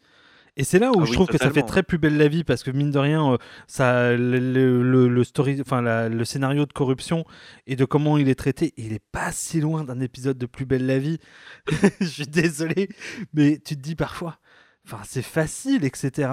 [0.57, 2.27] Et c'est là où Ah je oui, trouve que ça fait très plus belle la
[2.27, 3.37] vie parce que mine de rien, euh,
[3.67, 7.23] ça, le, le- le- le story, enfin la- le scénario de corruption
[7.67, 10.65] et de comment il est traité, il est pas si loin d'un épisode de Plus
[10.65, 11.19] belle la vie.
[12.01, 12.89] je suis désolé,
[13.33, 14.39] mais tu te dis parfois,
[14.85, 16.29] enfin c'est facile, etc.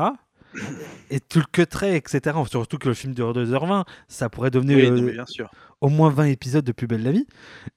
[1.11, 2.37] Et tout le cutterait, etc.
[2.51, 5.49] Surtout que le film dure 2h20, ça pourrait devenir Oui, euh, bien sûr.
[5.81, 7.27] au moins 20 épisodes de Plus belle la vie.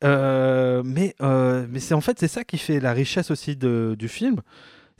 [0.03, 3.95] Euh, mais euh, mais c'est en fait c'est ça qui fait la richesse aussi de-
[3.99, 4.41] du film,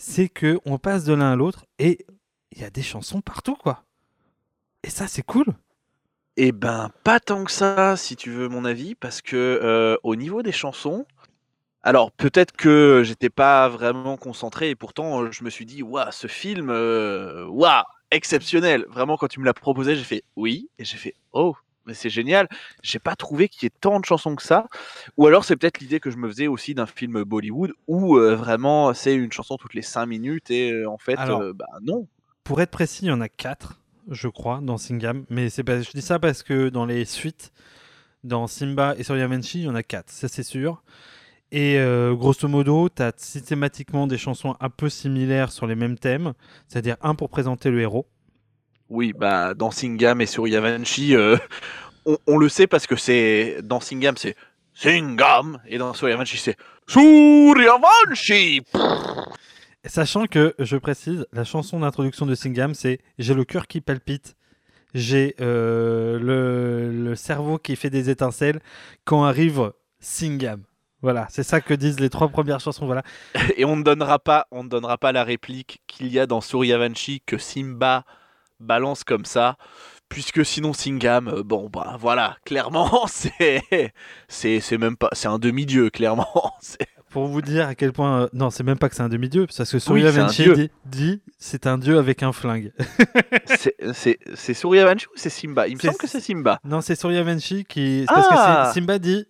[0.02, 2.06] c'est que on passe de l'un à l'autre et
[2.52, 3.84] il y a des chansons partout quoi.
[4.84, 5.46] Et ça c'est cool.
[6.38, 10.16] Eh ben, pas tant que ça, si tu veux mon avis, parce que euh, au
[10.16, 11.06] niveau des chansons,
[11.84, 16.12] alors peut-être que j'étais pas vraiment concentré et pourtant euh, je me suis dit, waouh,
[16.12, 18.86] ce film, euh, waouh, exceptionnel.
[18.90, 22.10] Vraiment, quand tu me l'as proposé, j'ai fait oui et j'ai fait oh, mais c'est
[22.10, 22.48] génial.
[22.84, 24.68] J'ai pas trouvé qu'il y ait tant de chansons que ça.
[25.18, 28.36] Ou alors c'est peut-être l'idée que je me faisais aussi d'un film Bollywood où euh,
[28.36, 31.66] vraiment c'est une chanson toutes les 5 minutes et euh, en fait, Alors, euh, bah
[31.82, 32.08] non.
[32.44, 35.26] Pour être précis, il y en a 4, je crois, dans Singham.
[35.30, 37.52] Mais c'est pas, je dis ça parce que dans les suites,
[38.24, 40.84] dans Simba et Suryavanshi, il y en a 4, ça c'est sûr.
[41.54, 41.78] Et
[42.14, 46.32] grosso modo, tu as systématiquement des chansons un peu similaires sur les mêmes thèmes,
[46.70, 48.08] c'est-à-dire un pour présenter le héros.
[48.92, 51.38] Oui, bah dans Singham et sur Yavanshi, euh,
[52.06, 54.36] on, on le sait parce que c'est dans Singham c'est
[54.74, 58.64] Singham et dans Suryavanshi c'est Suryavanshi.
[59.86, 64.36] Sachant que, je précise, la chanson d'introduction de Singham, c'est J'ai le cœur qui palpite,
[64.94, 68.60] j'ai euh, le, le cerveau qui fait des étincelles
[69.06, 70.64] quand arrive Singham.
[71.02, 72.88] Voilà, c'est ça que disent les trois premières chansons.
[72.88, 73.04] Voilà.
[73.56, 76.42] Et on ne donnera pas, on ne donnera pas la réplique qu'il y a dans
[76.42, 78.04] Suryavanshi que Simba
[78.62, 79.58] balance comme ça,
[80.10, 83.62] puisque sinon Singam, euh, bon bah voilà, clairement c'est
[84.28, 86.28] c'est même pas, c'est un demi-dieu clairement.
[87.12, 88.22] Pour vous dire à quel point.
[88.22, 90.54] euh, non, c'est même pas que c'est un demi-dieu, parce que Oui, Surya dieu.
[90.56, 92.72] dit, dit c'est un dieu avec un flingue.
[93.94, 95.68] C'est c'est Suryavanshi ou c'est Simba?
[95.68, 96.60] Il me semble que c'est Simba.
[96.64, 98.06] non, c'est Surya Vanchi qui.
[98.08, 99.26] Parce Ah que c'est- Simba dit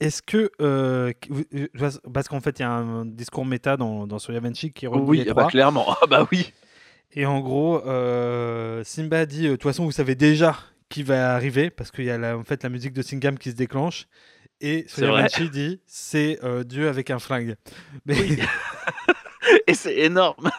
[0.00, 0.50] est-ce que.
[0.60, 1.12] euh,
[2.12, 5.08] parce qu'en fait, il y a un discours méta dans, dans Surya Vanchi qui regroupe
[5.08, 5.50] Oui, les ah bah, trois.
[5.50, 5.96] clairement.
[6.02, 6.52] Ah bah oui.
[7.14, 10.56] Et en gros, euh, Simba dit, euh, de toute façon, vous savez déjà
[10.88, 13.50] qui va arriver, parce qu'il y a la, en fait la musique de Singam qui
[13.50, 14.06] se déclenche.
[14.60, 14.84] Et.
[14.88, 17.56] Suryavanshi dit, c'est euh, Dieu avec un flingue.
[18.04, 18.38] Mais Oui.
[19.66, 20.50] Et c'est énorme.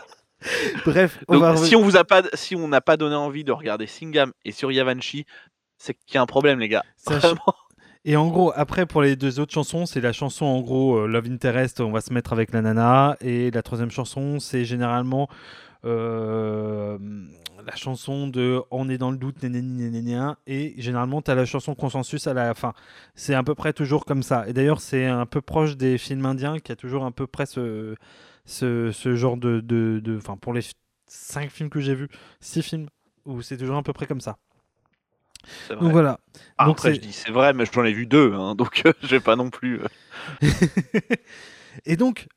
[0.85, 3.43] bref, on Donc, va si on vous a pas, si on n'a pas donné envie
[3.43, 5.25] de regarder Singam et Suryavanshi,
[5.77, 6.83] c'est qu'il y a un problème, les gars.
[7.05, 7.55] Vraiment.
[8.05, 11.25] Et en gros, après, pour les deux autres chansons, c'est la chanson, en gros, Love
[11.25, 13.17] Interest, on va se mettre avec la nana.
[13.21, 15.27] Et la troisième chanson, c'est généralement
[15.85, 16.97] euh,
[17.65, 20.15] la chanson de On est dans le doute, nénéni, nénéni,
[20.47, 22.73] Et généralement, tu as la chanson Consensus à la fin.
[23.15, 24.47] C'est à peu près toujours comme ça.
[24.47, 27.45] Et d'ailleurs, c'est un peu proche des films indiens qui a toujours à peu près
[27.45, 27.95] ce,
[28.45, 29.59] ce, ce genre de.
[29.61, 30.73] de, de- Enfin, pour les f-
[31.07, 32.87] cinq films que j'ai vus, six films,
[33.25, 34.37] où c'est toujours à peu près comme ça.
[35.69, 36.19] Donc voilà.
[36.57, 38.93] Ah, donc après, je dis c'est vrai, mais j'en ai vu deux, hein, donc euh,
[39.03, 39.81] je vais pas non plus.
[39.81, 39.87] euh,
[41.85, 42.27] et donc,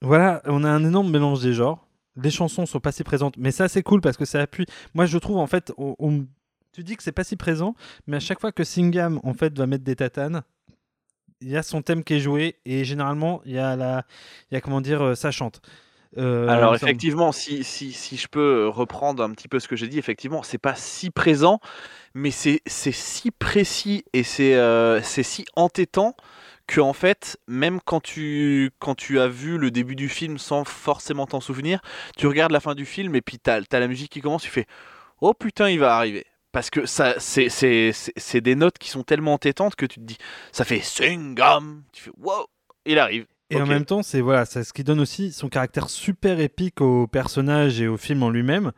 [0.00, 1.86] voilà, on a un énorme mélange des genres.
[2.16, 4.66] Les chansons sont pas si présentes, mais ça c'est cool parce que ça appuie.
[4.94, 6.26] Moi je trouve en fait, on- on-
[6.72, 7.74] tu dis que c'est pas si présent,
[8.06, 10.42] mais à chaque fois que Singam en fait va mettre des tatanes,
[11.40, 14.04] il y a son thème qui est joué et généralement il y a la,
[14.50, 15.60] il y a comment dire, euh, ça chante.
[16.18, 19.76] Euh, Alors effectivement, si, si, si je peux euh, reprendre un petit peu ce que
[19.76, 21.58] j'ai dit, effectivement, c'est pas si présent,
[22.14, 26.14] mais c'est c'est si précis et c'est euh, c'est si entêtant
[26.72, 30.64] que en fait, même quand tu quand tu as vu le début du film sans
[30.64, 31.80] forcément t'en souvenir,
[32.16, 34.48] tu regardes la fin du film et puis t'as as la musique qui commence, tu
[34.48, 34.66] fais
[35.20, 36.24] oh putain, il va arriver.
[36.50, 40.16] Parce que ça, c'est des notes qui sont tellement entêtantes que tu te dis,
[40.50, 42.46] ça fait Singam, tu fais wow,
[42.86, 43.26] il arrive.
[43.50, 46.80] Et en même temps, c'est voilà, c'est ce qui donne aussi son caractère super épique
[46.80, 48.72] au personnage et au film en lui-même.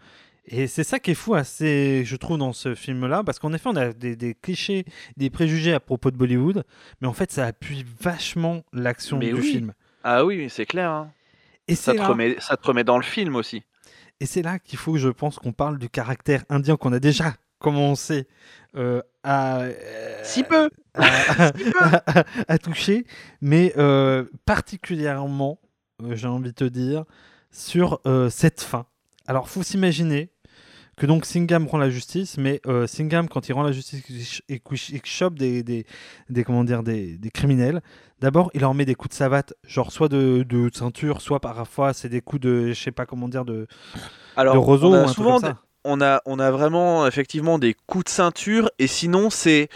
[0.46, 3.68] Et c'est ça qui est fou, assez, je trouve, dans ce film-là, parce qu'en effet,
[3.72, 4.84] on a des, des clichés,
[5.16, 6.64] des préjugés à propos de Bollywood,
[7.00, 9.40] mais en fait, ça appuie vachement l'action du oui.
[9.42, 9.72] film.
[10.02, 10.90] Ah oui, c'est clair.
[10.90, 11.10] hein.
[11.66, 13.62] Et Ça te, là, remet, ça te remet dans le film aussi.
[14.20, 17.34] et c'est là qu'il faut, je pense, qu'on parle du caractère indien qu'on a déjà
[17.58, 18.26] commencé
[18.76, 21.06] euh, à, euh, Si peu à,
[21.80, 23.06] à- à toucher,
[23.40, 25.58] mais euh, particulièrement,
[26.12, 27.04] j'ai envie de te dire,
[27.50, 28.84] sur cette fin.
[29.26, 30.28] Alors, faut s'imaginer
[30.96, 34.02] que donc Singham rend la justice, mais euh, Singham, quand il rend la justice
[34.48, 35.86] et qu'il chope des, des,
[36.30, 37.82] des, comment dire, des, des criminels,
[38.20, 41.92] d'abord, il leur met des coups de savate, genre soit de, de ceinture, soit parfois
[41.92, 43.66] c'est des coups de, je sais pas comment dire, de,
[44.36, 45.58] Alors, de roseau on ou truc souvent comme ça.
[45.84, 49.68] on a, on a vraiment effectivement des coups de ceinture et sinon c'est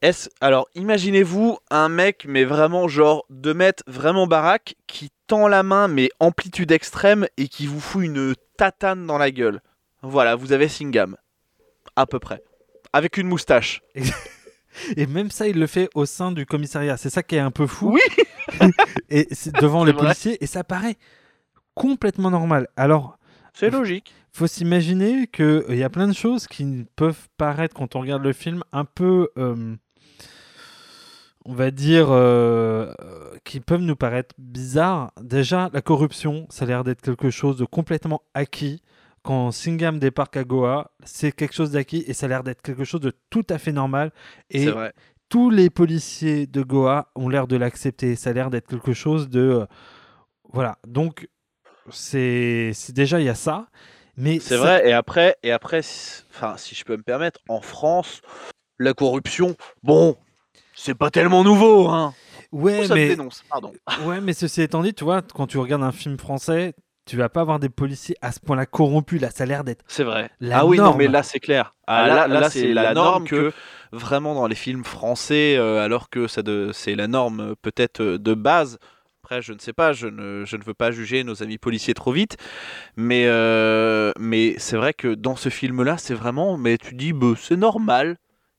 [0.00, 5.64] est alors imaginez-vous un mec mais vraiment genre 2 mètres vraiment baraque qui tend la
[5.64, 9.60] main mais amplitude extrême et qui vous fout une tatane dans la gueule.
[10.02, 11.16] Voilà, vous avez Singham
[11.96, 12.42] à peu près
[12.92, 13.82] avec une moustache.
[14.96, 16.96] Et même ça, il le fait au sein du commissariat.
[16.96, 17.94] C'est ça qui est un peu fou.
[17.94, 18.70] Oui.
[19.08, 20.02] et c'est devant les vrai.
[20.02, 20.96] policiers, et ça paraît
[21.74, 22.68] complètement normal.
[22.76, 23.18] Alors,
[23.54, 24.14] C'est logique.
[24.32, 28.32] faut s'imaginer qu'il y a plein de choses qui peuvent paraître, quand on regarde le
[28.32, 29.74] film, un peu, euh,
[31.44, 35.12] on va dire, euh, euh, qui peuvent nous paraître bizarres.
[35.20, 38.82] Déjà, la corruption, ça a l'air d'être quelque chose de complètement acquis.
[39.22, 42.84] Quand Singham débarque à Goa, c'est quelque chose d'acquis et ça a l'air d'être quelque
[42.84, 44.12] chose de tout à fait normal.
[44.50, 44.92] Et vrai.
[45.28, 48.16] tous les policiers de Goa ont l'air de l'accepter.
[48.16, 49.40] Ça a l'air d'être quelque chose de.
[49.40, 49.66] euh,
[50.52, 50.78] voilà.
[50.86, 51.28] Donc,
[51.90, 53.68] c'est déjà, il y a ça.
[54.16, 57.60] Mais C'est vrai, et après, et après, si- enfin, si je peux me permettre, en
[57.60, 58.20] France,
[58.78, 59.54] la corruption,
[59.84, 60.16] bon,
[60.74, 62.14] c'est pas tellement nouveau, hein.
[62.50, 63.72] Ouais, ça mais, dénonce, pardon.
[64.06, 66.74] ouais, mais ceci étant dit, tu vois, quand tu regardes un film français,
[67.08, 69.20] tu vas pas avoir des policiers à ce point-là corrompus.
[69.20, 69.84] Là, ça a l'air d'être.
[69.88, 70.30] C'est vrai.
[70.40, 71.74] La ah oui, non, mais là, c'est clair.
[71.86, 73.52] Ah, Ah, là, là- là, là, c'est la norme que
[73.92, 78.02] vraiment dans les films français, euh, alors que ça de, c'est la norme euh, peut-être
[78.02, 78.78] euh, de base.
[79.24, 81.94] Après, je ne sais pas, je ne, je ne veux pas juger nos amis policiers
[81.94, 82.36] trop vite,
[82.96, 87.32] mais, euh, mais c'est vrai que dans ce film-là, c'est vraiment, mais tu dis, bah,
[87.38, 88.16] c'est normal.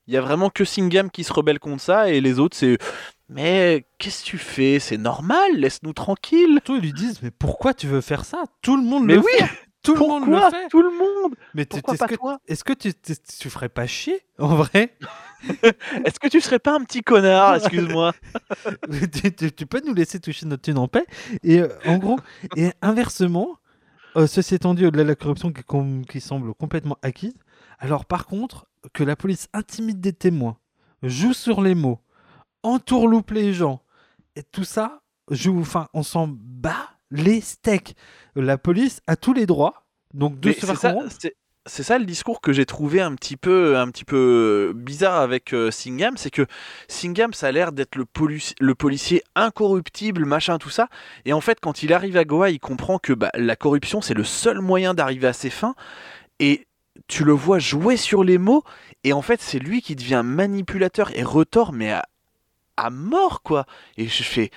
[0.07, 2.77] Il y a vraiment que Singham qui se rebelle contre ça, et les autres, c'est,
[3.29, 4.79] mais qu'est-ce que tu fais?
[4.79, 6.51] C'est normal, laisse-nous tranquille.
[6.53, 8.43] Surtout, ils lui disent Mais pourquoi tu veux faire ça?
[8.61, 9.45] Tout le monde Mais le oui, fait.
[9.81, 10.67] Tout le monde le fait.
[10.69, 11.35] Tout le monde!
[11.53, 12.39] Mais tu- Pourquoi est-ce pas que, toi?
[12.47, 14.97] est-ce que tu, tu, ferais pas chier en vrai?
[16.05, 17.55] Est-ce que tu serais pas un petit connard?
[17.55, 18.11] Excuse-moi.
[19.13, 21.05] tu, tu- tu peux nous laisser toucher notre thune en paix.
[21.43, 22.19] Et euh, en gros,
[22.57, 23.57] et inversement,
[24.17, 27.35] euh, ceci étant dit, au-delà de la corruption qui semble complètement acquise,
[27.79, 30.57] alors par contre, que la police intimide des témoins,
[31.03, 32.01] joue sur les mots,
[32.63, 33.81] entourloupe les gens,
[34.35, 37.95] et tout ça, joue, enfin, on s'en bat les steaks.
[38.35, 41.35] La police a tous les droits, donc de Mais se c'est faire ça, c'est-
[41.99, 46.17] le discours que j'ai trouvé un petit peu, un petit peu bizarre avec euh, Singham,
[46.17, 46.47] c'est que
[46.87, 50.87] Singham, ça a l'air d'être le policier incorruptible, machin, tout ça.
[51.25, 54.15] Et en fait, quand il arrive à Goa, il comprend que bah, la corruption, c'est
[54.15, 55.75] le seul moyen d'arriver à ses fins.
[56.39, 56.65] Et
[57.07, 58.63] tu le vois jouer sur les mots.
[59.03, 62.05] Et en fait, c'est lui qui devient manipulateur et retort, mais à,
[62.85, 63.65] à mort, quoi.
[63.97, 64.51] Et je fais,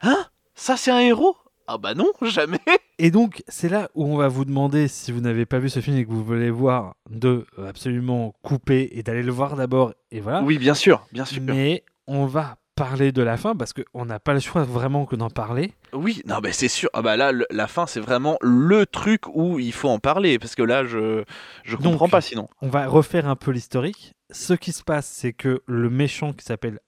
[0.00, 0.26] hein?
[0.54, 1.36] Ça, c'est un héros?
[1.66, 2.58] Ah bah non, jamais.
[2.98, 5.80] Et donc, c'est là où on va vous demander, si vous n'avez pas vu ce
[5.80, 9.92] film et que vous voulez voir, de euh, absolument couper et d'aller le voir d'abord.
[10.10, 10.42] Et voilà.
[10.42, 11.40] Oui, bien sûr, bien sûr.
[11.42, 15.14] Mais on va parler de la fin parce qu'on n'a pas le choix vraiment que
[15.14, 15.72] d'en parler.
[15.92, 16.88] Oui, non, mais c'est sûr.
[16.94, 20.38] Ah bah là, le- la fin, c'est vraiment le truc où il faut en parler
[20.38, 21.22] parce que là, je
[21.64, 22.48] je Donc, comprends pas sinon.
[22.60, 24.14] On va refaire un peu l'historique.
[24.30, 26.80] Ce qui se passe, c'est que le méchant qui s'appelle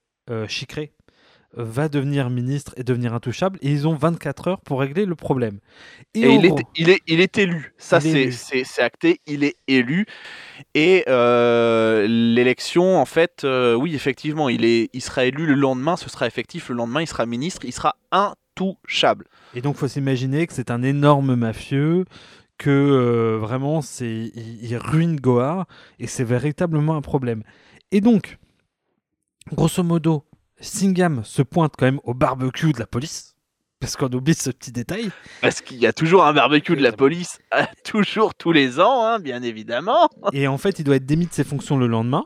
[0.47, 0.91] Chicré
[1.57, 3.57] euh, va devenir ministre et devenir intouchable.
[3.61, 5.59] Et ils ont 24 heures pour régler le problème.
[6.13, 7.73] Et il est, gros- il est, il est élu.
[7.77, 8.31] Ça, Il est c'est, élu.
[8.31, 9.21] c'est, c'est acté.
[9.27, 10.05] Il est élu.
[10.73, 15.95] Et euh, l'élection, en fait, euh, oui, effectivement, il est, il sera élu le lendemain.
[15.97, 17.01] Ce sera effectif le lendemain.
[17.01, 17.63] Il sera ministre.
[17.65, 19.25] Il sera intouchable.
[19.53, 22.05] Et donc, faut s'imaginer que c'est un énorme mafieux,
[22.57, 25.67] que euh, vraiment, c'est il, il ruine Goa,
[25.99, 27.43] et c'est véritablement un problème.
[27.91, 28.37] Et donc,
[29.53, 30.25] grosso modo,
[30.59, 33.35] Singham se pointe quand même au barbecue de la police,
[33.79, 35.11] parce qu'on oublie ce petit détail.
[35.41, 39.05] Parce qu'il y a toujours un barbecue de la police, euh, toujours tous les ans,
[39.05, 40.09] hein, bien évidemment.
[40.33, 42.25] Et en fait, il doit être démis de ses fonctions le lendemain.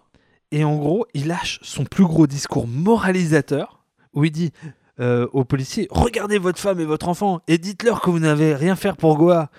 [0.52, 4.52] Et en gros, il lâche son plus gros discours moralisateur, où il dit
[5.00, 8.76] euh, aux policiers Regardez votre femme et votre enfant, et dites-leur que vous n'avez rien
[8.76, 9.50] faire pour Goa.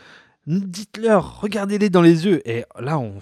[0.47, 2.41] Dites-leur, regardez-les dans les yeux.
[2.49, 3.19] Et là, on,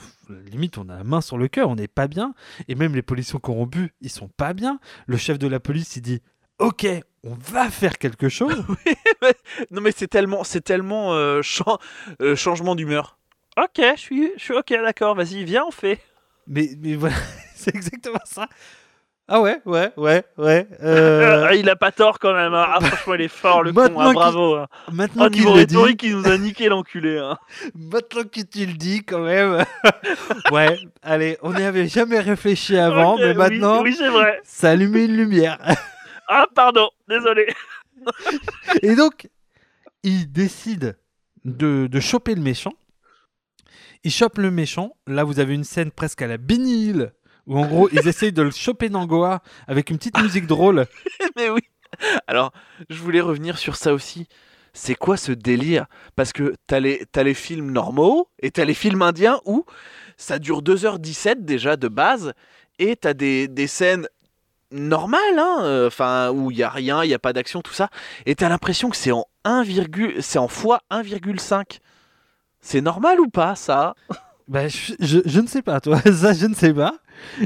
[0.51, 2.35] limite, on a la main sur le cœur, on n'est pas bien.
[2.69, 4.79] Et même les policiers corrompus, ils sont pas bien.
[5.07, 6.23] Le chef de la police, il dit
[6.59, 6.87] Ok,
[7.25, 8.65] on va faire quelque chose.
[9.71, 11.79] Non mais c'est tellement, c'est tellement euh, chan-
[12.23, 13.19] euh, changement d'humeur.
[13.59, 15.15] Ok, je suis, je suis ok, d'accord.
[15.17, 16.01] Vas-y, viens, on fait.
[16.47, 17.17] mais, mais voilà,
[17.55, 18.49] c'est exactement ça.
[19.31, 20.67] Ah ouais, ouais, ouais, ouais.
[20.83, 22.55] euh, il a pas tort quand même.
[22.55, 22.67] hein.
[22.67, 24.09] Ah, franchement, il est fort, le Maintenant con.
[24.11, 24.55] hein, bravo.
[24.57, 24.67] hein.
[24.91, 27.19] maintenant Au qu'il le dit, il nous a niqué l'enculé.
[27.19, 27.37] hein.
[27.75, 29.63] Maintenant que tu le dis, quand même.
[30.51, 34.41] ouais, allez, on n'y avait jamais réfléchi avant, mais maintenant, Oui, vrai.
[34.45, 35.59] ça allumait une lumière.
[36.27, 37.49] Ah, pardon, désolé.
[38.83, 39.29] Et donc,
[40.03, 40.97] il décide
[41.45, 42.73] de, de choper le méchant.
[44.05, 44.97] Il chope le méchant.
[45.07, 46.95] Là, vous avez une scène presque à la Benny
[47.49, 50.87] où en gros, ils essayent de le choper dans Goa avec une petite musique drôle.
[51.37, 51.61] mais oui.
[52.27, 52.53] Alors,
[52.91, 54.29] je voulais revenir sur ça aussi.
[54.75, 55.87] C'est quoi ce délire?
[56.15, 59.65] Parce que t'as les, t'as les films normaux et t'as les films indiens où
[60.17, 62.35] ça dure 2h17 déjà de base
[62.79, 64.07] et t'as des, des scènes
[64.71, 67.73] normales, hein, euh, enfin où il y a rien, il y a pas d'action, tout
[67.73, 67.89] ça,
[68.27, 71.79] et t'as l'impression que c'est en 1, virgule- c'est en fois 1,5.
[72.61, 73.95] C'est normal ou pas ça?
[74.49, 76.01] Bah, je, je- je ne sais pas, toi.
[76.13, 76.95] Ça, je ne sais pas.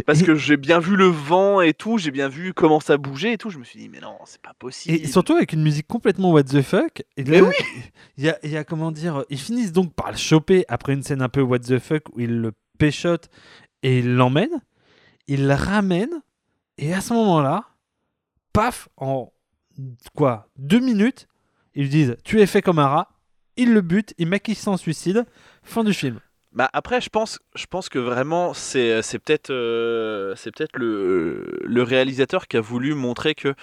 [0.06, 2.96] Parce Et- que j'ai bien vu le vent et tout, j'ai bien vu comment ça
[2.96, 4.94] bougeait et tout, je me suis dit mais non, c'est pas possible.
[4.94, 7.02] Et surtout avec une musique complètement what the fuck.
[7.16, 7.54] Et Mais là, oui.
[8.18, 10.92] il y a, il y a, comment dire, ils finissent donc par le choper après
[10.92, 13.28] une scène un peu what the fuck où ils le péchotent
[13.82, 14.60] et ils l'emmènent.
[15.26, 16.22] Ils le ramènent
[16.78, 17.64] et à ce moment-là,
[18.52, 19.32] paf, en
[20.14, 21.26] quoi, deux minutes,
[21.74, 23.08] ils lui disent tu es fait comme un rat.
[23.56, 25.24] Ils le butent, ils maquillent son suicide.
[25.62, 26.20] Fin du film.
[26.52, 32.46] Bah après, je pense, je pense que vraiment, c'est, peut-être, euh, peut-être le, le réalisateur
[32.46, 33.54] qui a voulu montrer que,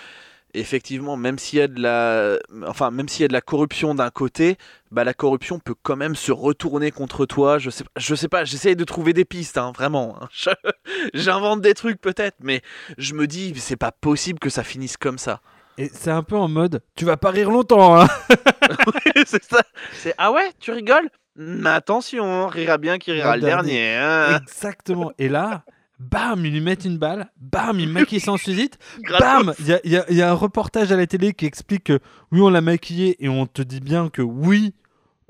[0.56, 3.94] effectivement, même s'il y a de la, enfin, même s'il y a de la corruption
[3.96, 4.58] d'un côté,
[4.92, 7.60] bah la corruption peut quand même se retourner contre toi.
[7.60, 8.44] Je sais, pas- je sais pas.
[8.46, 10.18] J'essaye de trouver des pistes, hein, vraiment.
[10.22, 10.28] hein.
[11.14, 12.62] J'invente des trucs peut-être, mais
[12.98, 15.42] je me dis, c'est pas possible que ça finisse comme ça.
[15.78, 18.02] Et c'est un peu en mode tu vas pas rire longtemps.
[18.02, 18.08] Hein
[19.26, 19.62] c'est ça.
[19.94, 21.10] C'est ah ouais, tu rigoles?
[21.42, 23.96] Mais attention, rira bien qui rira Le dernier.
[23.96, 24.40] hein.
[24.42, 25.12] Exactement.
[25.18, 25.64] Et là,
[26.00, 27.32] bam, ils lui mettent une balle.
[27.38, 28.76] Bam, ils maquillent son suicide.
[29.00, 29.46] Gratos.
[29.46, 31.86] Bam Il y a, y a- y a un reportage à la télé qui explique
[31.86, 32.00] que
[32.34, 34.74] oui, on l'a maquillé et on te dit bien que oui,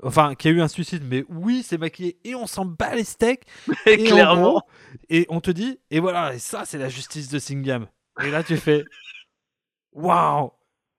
[0.02, 2.96] enfin, qu'il y a eu un suicide, mais oui, c'est maquillé et on s'en bat
[2.96, 3.44] les steaks.
[3.86, 4.62] Et en clairement.
[5.10, 7.86] et on te dit, et voilà, et ça, c'est la justice de Singham.
[8.22, 8.84] Et là, tu fais
[9.92, 10.50] waouh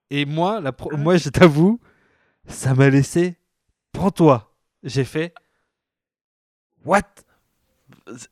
[0.09, 1.79] Et moi, la pro- moi, je t'avoue,
[2.47, 3.37] ça m'a laissé
[3.91, 4.50] pantois.
[4.83, 5.33] J'ai fait
[6.85, 7.03] What?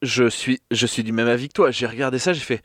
[0.01, 1.71] Je suis, je suis du même avis que toi.
[1.71, 2.61] J'ai regardé ça, j'ai fait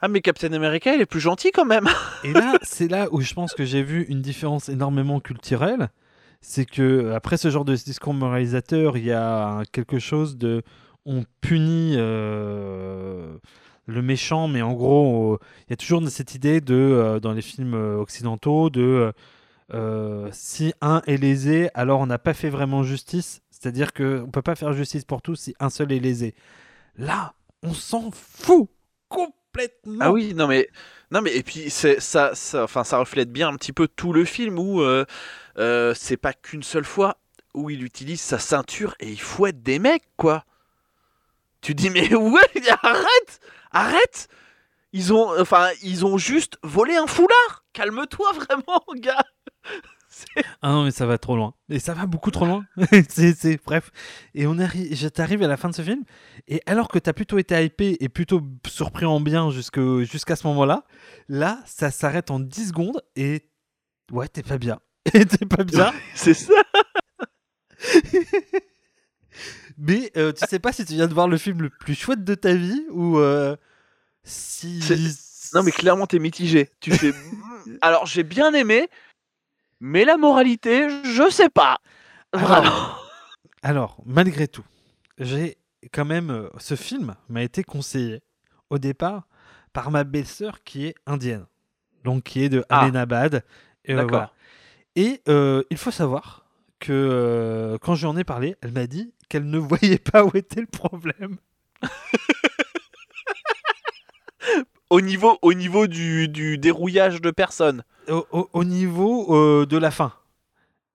[0.00, 1.88] Ah, mais Captain America, il est plus gentil quand même.
[2.24, 5.90] Et là, c'est là où je pense que j'ai vu une différence énormément culturelle.
[6.40, 10.62] C'est que après ce genre de discours moralisateur, il y a quelque chose de.
[11.04, 13.38] On punit euh,
[13.86, 17.32] le méchant, mais en gros, euh, il y a toujours cette idée de, euh, dans
[17.32, 19.12] les films occidentaux, de
[19.74, 23.42] euh, si un est lésé, alors on n'a pas fait vraiment justice.
[23.50, 26.34] C'est-à-dire qu'on ne peut pas faire justice pour tous si un seul est lésé.
[26.96, 28.68] Là, on s'en fout
[29.08, 29.98] complètement.
[30.00, 30.68] Ah oui, non mais,
[31.10, 34.24] non mais et puis ça, ça, enfin ça reflète bien un petit peu tout le
[34.24, 35.04] film où euh,
[35.58, 37.16] euh, c'est pas qu'une seule fois
[37.54, 40.44] où il utilise sa ceinture et il fouette des mecs quoi.
[41.60, 42.40] Tu dis mais ouais,
[42.82, 43.40] arrête,
[43.72, 44.28] arrête.
[44.92, 47.64] Ils ont, enfin ils ont juste volé un foulard.
[47.72, 49.24] Calme-toi vraiment, gars.
[50.62, 51.54] Ah non, mais ça va trop loin.
[51.68, 52.64] Et ça va beaucoup trop loin.
[53.08, 53.92] c'est, bref.
[54.34, 56.02] Et on arri- je t'arrive à la fin de ce film.
[56.48, 60.46] Et alors que t'as plutôt été hypé et plutôt surpris en bien jusque, jusqu'à ce
[60.48, 60.84] moment-là,
[61.28, 63.48] là, ça s'arrête en 10 secondes et.
[64.10, 64.80] Ouais, t'es pas bien.
[65.14, 65.92] Et t'es pas bien.
[66.14, 66.52] C'est ça.
[69.76, 72.24] Mais euh, tu sais pas si tu viens de voir le film le plus chouette
[72.24, 73.18] de ta vie ou.
[73.18, 73.56] euh,
[74.24, 74.80] si.
[75.54, 76.70] Non mais clairement t'es mitigé.
[76.80, 77.12] Tu fais.
[77.80, 78.88] Alors j'ai bien aimé,
[79.80, 81.78] mais la moralité, je sais pas.
[82.32, 82.56] Vraiment.
[82.56, 83.04] Alors,
[83.62, 84.64] alors, malgré tout,
[85.18, 85.56] j'ai
[85.92, 86.30] quand même.
[86.30, 88.22] euh, ce film m'a été conseillé
[88.70, 89.26] au départ
[89.72, 91.46] par ma belle-sœur qui est indienne.
[92.04, 92.80] Donc qui est de Ah.
[92.80, 93.44] Ahmedabad.
[93.84, 94.10] Et, euh, D'accord.
[94.10, 94.32] voilà.
[94.96, 96.44] Et euh, il faut savoir
[96.80, 100.24] que euh, quand je lui en ai parlé, elle m'a dit qu'elle ne voyait pas
[100.24, 101.36] où était le problème.
[104.90, 107.82] Au niveau, au niveau du, du dérouillage de personnes.
[108.08, 110.12] Au, au- au niveau euh, de la fin.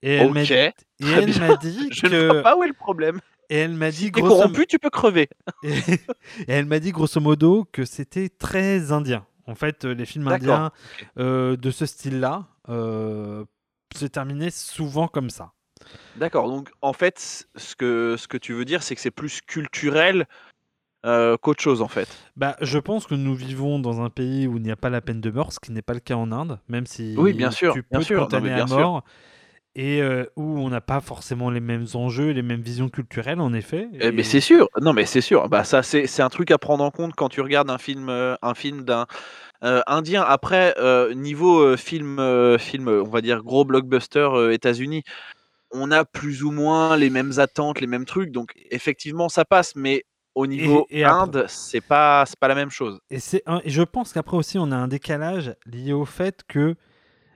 [0.02, 0.52] Et elle m'a Ok.
[0.52, 3.20] et elle m'a dit Je ne vois pas où est le problème.
[3.50, 5.30] Et elle m'a dit T'es grosso corrompu, tu peux crever.
[5.64, 5.74] Et,
[6.48, 9.26] et elle m'a dit grosso modo que c'était très indien.
[9.46, 10.72] En fait, euh, les films D'accord, indiens
[11.20, 13.46] euh, de ce style-là euh,
[13.96, 15.52] se terminaient souvent comme ça.
[16.16, 16.48] D'accord.
[16.50, 20.26] Donc en fait, ce que, ce que tu veux dire, c'est que c'est plus culturel
[21.06, 22.08] euh, qu'autre chose en fait.
[22.36, 25.02] Bah, je pense que nous vivons dans un pays où il n'y a pas la
[25.02, 27.52] peine de mort, ce qui n'est pas le cas en Inde, même si Oui, bien
[27.52, 28.30] sûr, tu bien peux te sûr.
[28.30, 28.78] Non, à bien sûr.
[28.78, 29.04] mort.
[29.76, 33.54] Et euh, où on n'a pas forcément les mêmes enjeux, les mêmes visions culturelles, en
[33.54, 33.88] effet.
[34.00, 34.68] Eh, mais c'est sûr.
[34.80, 35.50] Non, mais c'est sûr.
[35.50, 38.08] Bah ça, c'est c'est un truc à prendre en compte quand tu regardes un film,
[38.10, 39.08] euh, un film d'un
[39.64, 40.22] euh, indien.
[40.22, 40.76] Après,
[41.16, 42.18] niveau film,
[42.60, 45.04] film, on va dire gros blockbuster États-Unis,
[45.72, 48.32] on a plus ou moins les mêmes attentes, les mêmes trucs.
[48.32, 49.76] Donc effectivement, ça passe.
[49.76, 50.04] Mais
[50.36, 53.00] au niveau et après- Inde, c'est pas, pas la même chose.
[53.10, 56.76] Et, c'est et je pense qu'après aussi, on a un décalage lié au fait que.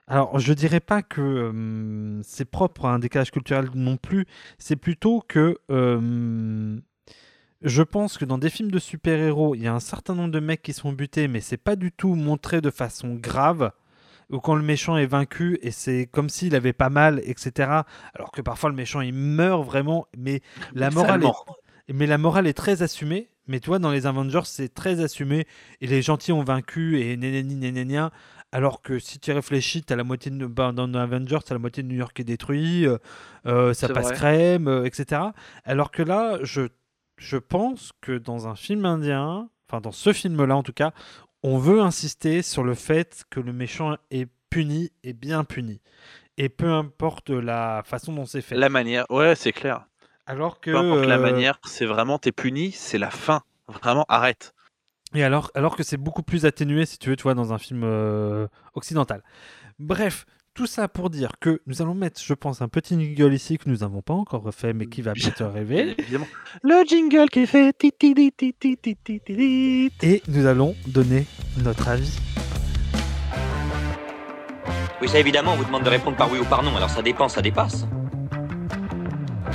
[0.09, 4.25] Alors, je dirais pas que euh, c'est propre à un décalage culturel non plus.
[4.57, 5.57] C'est plutôt que.
[5.69, 6.79] euh,
[7.63, 10.39] je pense que dans des films de super-héros, il y a un certain nombre de
[10.39, 13.71] mecs qui sont butés, mais c'est pas du tout montré de façon grave.
[14.29, 17.71] Ou quand le méchant est vaincu et c'est comme s'il avait pas mal, etc.
[18.13, 20.41] Alors que parfois le méchant il meurt vraiment, mais
[20.73, 21.27] la morale est.
[21.93, 23.29] mais la morale est très assumée.
[23.47, 25.47] Mais tu vois, dans les Avengers, c'est très assumé.
[25.79, 28.11] Et les gentils ont vaincu et nénéni, nénénia.
[28.51, 31.83] Alors que si tu réfléchis, as la moitié de, bah, dans Avengers, t'as la moitié
[31.83, 32.97] de New York qui est détruit, euh,
[33.45, 34.15] euh, ça passe vrai.
[34.15, 35.21] crème, euh, etc.
[35.65, 36.63] Alors que là, je,
[37.17, 40.93] je pense que dans un film indien, enfin dans ce film-là en tout cas,
[41.43, 45.81] on veut insister sur le fait que le méchant est puni et bien puni.
[46.37, 48.55] Et peu importe la façon dont c'est fait.
[48.55, 49.87] La manière, ouais, c'est clair.
[50.27, 50.69] Alors que.
[50.69, 53.41] Peu importe la euh, manière, c'est vraiment, t'es puni, c'est la fin.
[53.67, 54.53] Vraiment, arrête.
[55.15, 57.57] Et alors, alors que c'est beaucoup plus atténué, si tu veux, tu vois, dans un
[57.57, 59.23] film euh, occidental.
[59.79, 63.57] Bref, tout ça pour dire que nous allons mettre, je pense, un petit jingle ici
[63.57, 65.95] que nous n'avons pas encore fait, mais qui va peut-être rêver.
[65.99, 66.27] Évidemment.
[66.61, 67.73] Le jingle qui fait.
[70.01, 71.25] Et nous allons donner
[71.63, 72.19] notre avis.
[74.99, 77.03] Oui, ça évidemment, on vous demande de répondre par oui ou par non, alors ça
[77.03, 77.85] dépend, ça dépasse.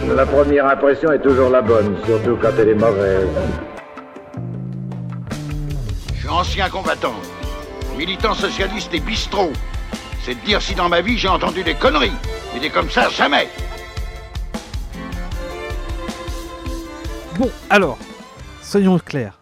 [0.01, 3.29] La première impression est toujours la bonne, surtout quand elle est mauvaise.
[6.15, 7.15] Je suis ancien combattant,
[7.97, 9.53] militant socialiste et bistrot.
[10.23, 12.13] C'est de dire si dans ma vie j'ai entendu des conneries.
[12.55, 13.49] Mais des comme ça, jamais.
[17.39, 17.99] Bon, alors,
[18.63, 19.41] soyons clairs.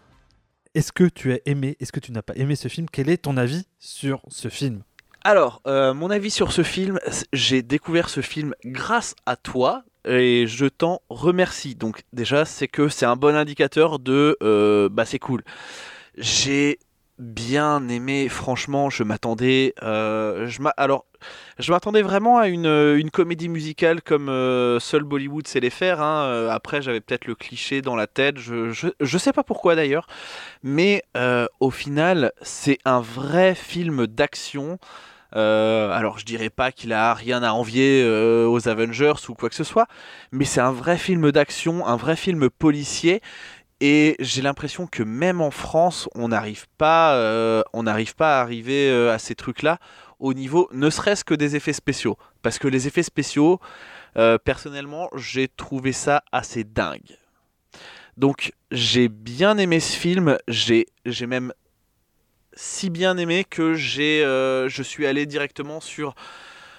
[0.74, 2.86] Est-ce que tu as aimé, est-ce que tu n'as pas aimé ce film?
[2.90, 4.82] Quel est ton avis sur ce film?
[5.22, 6.98] Alors, euh, mon avis sur ce film,
[7.32, 11.74] j'ai découvert ce film grâce à toi et je t'en remercie.
[11.74, 15.42] Donc déjà, c'est que c'est un bon indicateur de, euh, bah c'est cool.
[16.16, 16.78] J'ai
[17.18, 18.28] bien aimé.
[18.28, 19.74] Franchement, je m'attendais.
[19.82, 21.07] euh, alors,
[21.59, 26.01] je m'attendais vraiment à une, une comédie musicale comme euh, seul Bollywood sait les faire.
[26.01, 26.24] hein.
[26.26, 28.38] Euh, Après, j'avais peut-être le cliché dans la tête.
[28.38, 30.07] Je, je, je sais pas pourquoi d'ailleurs.
[30.62, 31.05] Mais
[31.61, 34.78] au final, c'est un vrai film d'action.
[35.37, 39.49] Euh, alors, je dirais pas qu'il a rien à envier euh, aux Avengers ou quoi
[39.49, 39.87] que ce soit,
[40.33, 43.20] mais c'est un vrai film d'action, un vrai film policier.
[43.81, 48.43] Et j'ai l'impression que même en France, on n'arrive pas, euh, on n'arrive pas à
[48.43, 49.78] arriver à ces trucs-là
[50.18, 52.18] au niveau, ne serait-ce que des effets spéciaux.
[52.43, 53.59] Parce que les effets spéciaux,
[54.45, 57.16] personnellement, j'ai trouvé ça assez dingue.
[58.18, 60.37] Donc, j'ai bien aimé ce film.
[60.47, 60.87] J'ai
[61.26, 61.55] même
[62.55, 66.14] si bien aimé que j'ai, euh, je suis allé directement sur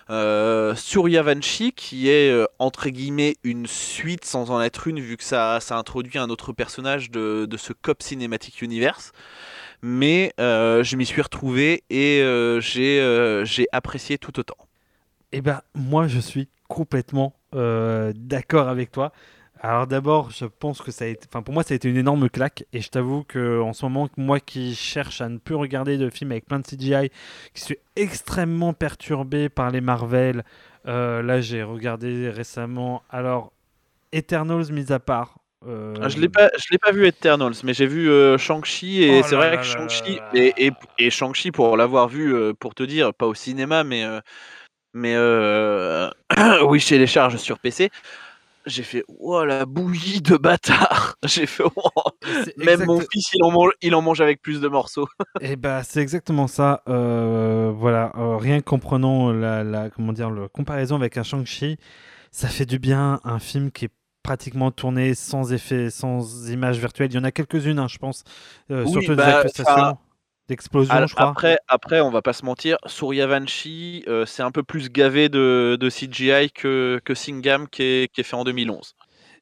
[0.09, 5.23] euh, Suryavanshi, qui est euh, entre guillemets une suite sans en être une, vu que
[5.23, 9.13] ça, ça introduit un autre personnage de, de ce COP Cinematic Universe.
[9.81, 12.21] Mais euh, je m'y suis retrouvé et
[12.59, 14.57] j'ai j'ai apprécié tout autant.
[15.31, 19.11] Eh ben, moi, je suis complètement d'accord avec toi.
[19.63, 21.97] Alors d'abord, je pense que ça a été, enfin pour moi, ça a été une
[21.97, 22.63] énorme claque.
[22.73, 26.09] Et je t'avoue que en ce moment, moi qui cherche à ne plus regarder de
[26.09, 27.11] films avec plein de CGI,
[27.53, 30.43] qui suis extrêmement perturbé par les Marvel.
[30.87, 33.03] euh, là, j'ai regardé récemment.
[33.11, 33.53] Alors,
[34.13, 35.39] Eternals mis à part.
[35.67, 39.03] euh, Ah, Je l'ai pas, je l'ai pas vu Eternals, mais j'ai vu euh, Shang-Chi
[39.03, 42.83] et Oh c'est vrai que Shang-Chi et, et, et Shang-Chi pour l'avoir vu, pour te
[42.83, 44.03] dire, pas au cinéma, mais
[44.93, 45.15] mais
[46.67, 47.89] oui chez les charges sur PC,
[48.65, 51.15] j'ai fait oh la bouillie de bâtard.
[51.25, 51.89] J'ai fait oh,
[52.45, 55.07] c'est même mon fils il en mange, il en mange avec plus de morceaux.
[55.41, 56.81] Eh ben, c'est exactement ça.
[56.87, 61.77] Euh, voilà, euh, rien qu'en prenant la, la- comment dire, le comparaison avec un Shang-Chi,
[62.31, 63.19] ça fait du bien.
[63.23, 63.91] Un film qui est
[64.23, 67.11] pratiquement tourné sans effet, sans images virtuelles.
[67.11, 68.23] Il y en a quelques-unes, hein, je pense,
[68.71, 69.97] euh, Oui, surtout bah, des incrustations, enfin,
[71.07, 71.37] je crois.
[71.37, 75.77] Après, après, on va pas se mentir, Suryavanshi, euh, c'est un peu plus gavé de,
[75.79, 78.95] de CGI que, que Singam qui est, qui est fait en 2011.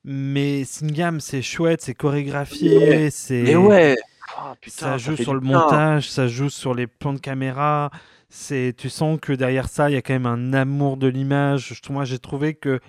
[0.04, 3.36] Mais Singam, c'est chouette, c'est chorégraphié, c'est.
[3.38, 3.98] Mais ouais,
[4.36, 5.42] Ah, putain, ça joue sur le bien.
[5.42, 7.92] montage, ça joue sur les plans de caméra.
[8.30, 11.82] C'est, tu sens que derrière ça, il y a quand même un amour de l'image.
[11.86, 12.80] Je- Moi, j'ai trouvé que,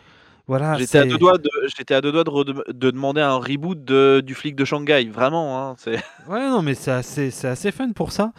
[0.51, 4.21] voilà, J'étais à deux doigts de, j'étais à deux doigts de, demander un reboot de,
[4.21, 5.71] du flic de Shanghai, vraiment.
[5.71, 5.77] Hein.
[6.29, 8.33] Ouais, non, mais c'est assez, c'est assez fun pour ça.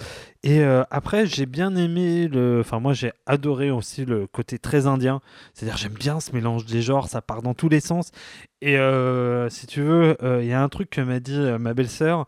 [0.44, 2.60] Et euh, après, j'ai bien aimé le.
[2.60, 5.22] Enfin, moi, j'ai adoré aussi le côté très indien.
[5.54, 8.12] C'est-à-dire, j'aime bien ce mélange des genres, ça part dans tous les sens.
[8.60, 11.74] Et euh, si tu veux, euh, il y a un truc que m'a dit ma
[11.74, 12.26] belle-sœur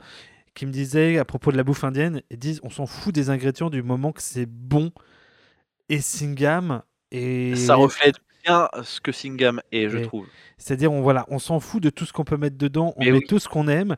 [0.55, 3.29] qui me disait à propos de la bouffe indienne ils disent on s'en fout des
[3.29, 4.93] ingrédients du moment que c'est bon.
[5.89, 6.83] Et Singam.
[7.11, 10.27] Et Ça reflète bien ce que Singam est, je Et- trouve.
[10.57, 13.11] c'est-à-dire, on, voilà, on s'en fout de tout ce qu'on peut mettre dedans, on met
[13.11, 13.21] oui.
[13.27, 13.95] tout ce qu'on aime,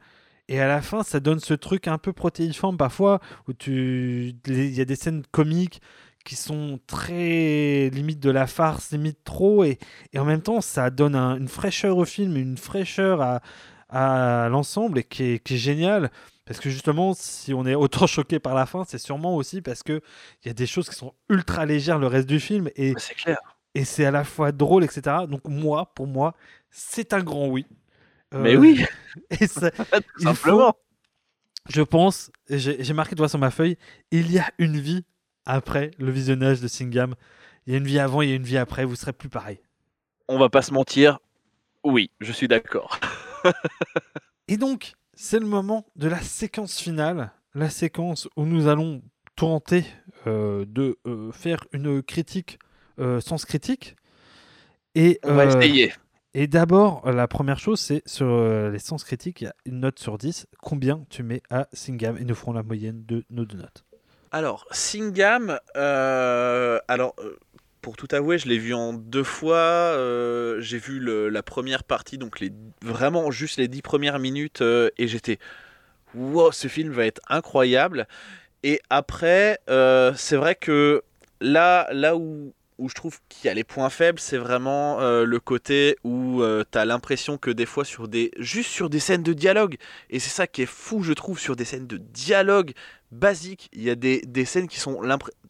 [0.48, 4.74] et à la fin, ça donne ce truc un peu protéiforme parfois, où tu, il
[4.76, 5.82] y a des scènes comiques
[6.24, 9.78] qui sont très limite de la farce, limite trop, et,
[10.14, 13.42] et en même temps, ça donne un- une fraîcheur au film, une fraîcheur à,
[13.90, 16.12] à l'ensemble, et qui est, qui est génial.
[16.46, 19.82] Parce que justement, si on est autant choqué par la fin, c'est sûrement aussi parce
[19.84, 20.02] que
[20.44, 23.38] il y a des choses qui sont ultra légères le reste du film, et clair.
[23.76, 25.18] Et c'est à la fois drôle, etc.
[25.30, 26.36] Donc moi, pour moi,
[26.72, 27.66] c'est un grand oui.
[28.34, 28.84] Euh, Mais oui,
[29.40, 29.70] Et ça,
[30.18, 30.76] faut- simplement.
[31.70, 33.78] je pense, j'ai marqué toi sur ma feuille,
[34.12, 35.06] il y a une vie
[35.46, 37.16] après le visionnage de Singam.
[37.68, 39.30] Il y a une vie avant, il y a une vie après, vous serez plus
[39.30, 39.60] pareil.
[40.28, 41.20] On va pas se mentir.
[41.84, 43.00] Oui, je suis d'accord.
[44.48, 49.02] Et donc, c'est le moment de la séquence finale, la séquence où nous allons
[49.36, 49.86] tenter
[50.28, 52.60] euh, de euh, faire une critique
[53.20, 53.96] sens critique.
[54.96, 55.94] Et, On va euh, essayer.
[56.34, 59.80] Et d'abord, la première chose, c'est sur euh, les sens critiques, il y a une
[59.80, 60.48] note sur 10.
[60.62, 62.18] Combien tu mets à Singam?
[62.18, 63.86] Et nous ferons la moyenne de nos deux notes.
[64.32, 67.38] Alors, Singam, euh, alors, euh,
[67.82, 69.56] pour tout avouer, je l'ai vu en deux fois.
[69.56, 74.62] euh, j'ai vu le- la première partie, donc les, vraiment juste les dix premières minutes,
[74.62, 75.40] euh, et j'étais,
[76.16, 78.08] wow, ce film va être incroyable.
[78.64, 81.04] Et après, euh, c'est vrai que
[81.42, 85.26] là, là où, où je trouve qu'il y a les points faibles, c'est vraiment euh,
[85.26, 89.24] le côté où tu as l'impression que des fois, sur des, juste sur des scènes
[89.24, 89.78] de dialogue,
[90.10, 92.74] et c'est ça qui est fou, je trouve, sur des scènes de dialogue
[93.16, 95.00] basiques, il y a des, des scènes qui sont.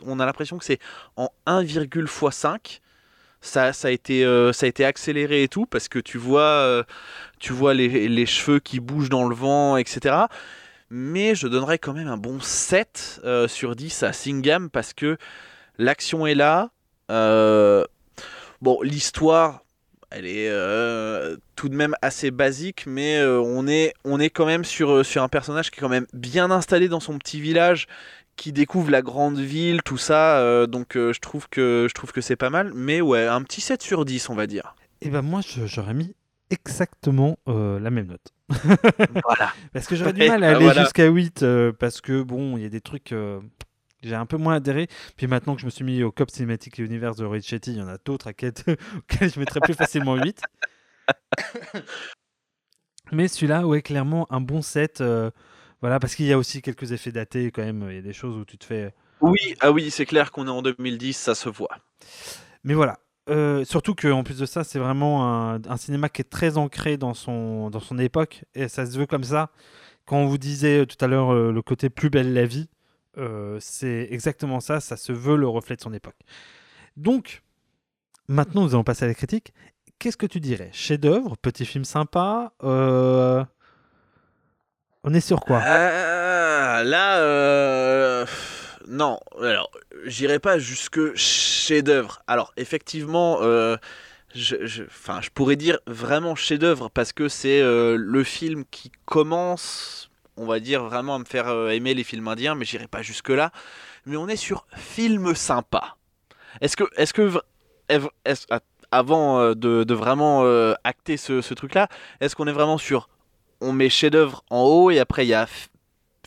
[0.02, 0.80] On a l'impression que c'est
[1.16, 2.80] en 1,5.
[3.42, 6.42] Ça, ça, a été, euh, ça a été accéléré et tout, parce que tu vois,
[6.42, 6.84] euh,
[7.40, 10.16] tu vois les, les cheveux qui bougent dans le vent, etc.
[10.90, 15.18] Mais je donnerais quand même un bon 7 euh, sur 10 à Singam, parce que
[15.78, 16.72] l'action est là.
[17.12, 17.84] Euh,
[18.62, 19.64] bon, l'histoire,
[20.12, 24.46] elle est euh, tout de même assez basique, mais euh, on, est, on est quand
[24.46, 27.88] même sur, sur un personnage qui est quand même bien installé dans son petit village,
[28.36, 30.40] qui découvre la grande ville, tout ça.
[30.40, 32.72] euh, donc je trouve que, je trouve que c'est pas mal.
[32.74, 34.76] Mais ouais, un petit 7 sur 10, on va dire.
[35.02, 36.16] Et ben moi, j'aurais mis
[36.50, 38.34] exactement la même note.
[38.50, 39.54] voilà.
[39.74, 40.84] Parce que j'aurais du mal à aller voilà.
[40.84, 43.14] jusqu'à 8 euh, parce que bon, il y a des trucs
[44.08, 44.88] j'ai un peu moins adhéré.
[45.18, 47.78] Puis maintenant que je me suis mis au COP Cinematic Universe de Roy Chetty, il
[47.78, 48.64] y en a d'autres à quête-
[48.98, 50.42] auxquels je mettrais plus facilement 8.
[53.12, 55.02] Mais celui-là, ouais, clairement un bon set.
[55.02, 55.30] euh,
[55.82, 57.86] voilà, parce qu'il y a aussi quelques effets datés quand même.
[57.90, 58.94] Il y a des choses où tu te fais.
[59.22, 61.78] Oui, ah oui, c'est clair qu'on est en 2010, ça se voit.
[62.64, 62.98] Mais voilà.
[63.30, 66.98] Euh, surtout qu'en plus de ça, c'est vraiment un, un cinéma qui est très ancré
[66.98, 68.44] dans son, dans son époque.
[68.54, 69.52] Et ça se veut comme ça.
[70.06, 72.70] Quand on vous disait euh, tout à l'heure euh, le côté plus belle la vie,
[73.18, 74.80] euh, c'est exactement ça.
[74.80, 76.16] Ça se veut le reflet de son époque.
[76.98, 77.42] Donc,
[78.28, 79.54] maintenant, nous allons passer à la critique.
[80.00, 80.70] Qu'est-ce que tu dirais?
[80.74, 83.44] Chef-d'œuvre Petit film sympa euh,
[85.04, 85.62] On est sur quoi?
[85.64, 88.26] Ah, là, euh,
[88.88, 89.72] non, alors,
[90.06, 92.22] j'irai pas jusque chef-d'œuvre.
[92.28, 93.78] Alors, effectivement, euh,
[94.34, 94.84] je, je-
[95.34, 100.84] pourrais dire vraiment chef-d'œuvre parce que c'est euh, le film qui commence, on va dire,
[100.84, 103.52] vraiment à me faire euh, aimer les films indiens, mais j'irai pas jusque-là.
[104.06, 105.96] Mais on est sur film sympa.
[106.62, 107.32] Est-ce que, est-ce que,
[108.92, 111.88] avant euh, de, de vraiment euh, acter ce, ce truc-là,
[112.22, 113.10] est-ce qu'on est vraiment sur
[113.62, 115.48] on met chef-d'œuvre en haut et après il y a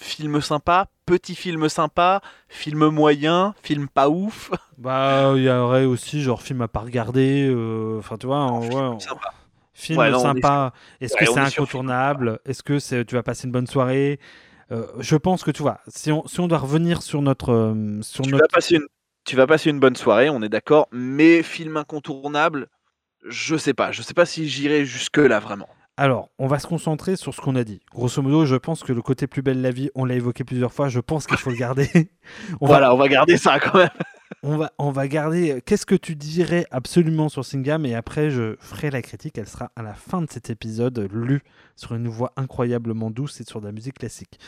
[0.00, 4.50] film sympa, petit film sympa, film moyen, film pas ouf?
[4.78, 7.48] Bah, il y aurait aussi genre film à pas regarder.
[7.50, 9.32] euh, Enfin, tu vois, en- ouais, en- sympa.
[9.78, 10.72] Film Ouais, est sympa.
[11.00, 12.40] Est-ce que c'est est incontournable?
[12.44, 14.18] Est-ce que c'est tu vas passer une bonne soirée?
[14.70, 18.02] Euh, Je pense que tu vois, si on, si on doit revenir sur notre euh,
[18.02, 18.86] sur Tu notre vas, passer une,
[19.24, 22.68] tu vas passer une bonne soirée, on est d'accord, mais film incontournable,
[23.26, 23.92] je sais pas.
[23.92, 25.68] Je sais pas si j'irai jusque-là vraiment.
[25.96, 27.80] Alors, on va se concentrer sur ce qu'on a dit.
[27.92, 30.72] Grosso modo, je pense que le côté plus belle la vie, on l'a évoqué plusieurs
[30.72, 30.88] fois.
[30.88, 31.88] Je pense qu'il faut le garder.
[32.60, 33.88] on va voilà, on va garder ça quand même.
[34.42, 35.52] On va, on va garder.
[35.52, 39.38] euh, Qu'est-ce que tu dirais absolument sur Singam Et après, je ferai la critique.
[39.38, 41.42] Elle sera à la fin de cet épisode, lue
[41.76, 44.38] sur une voix incroyablement douce et sur de la musique classique.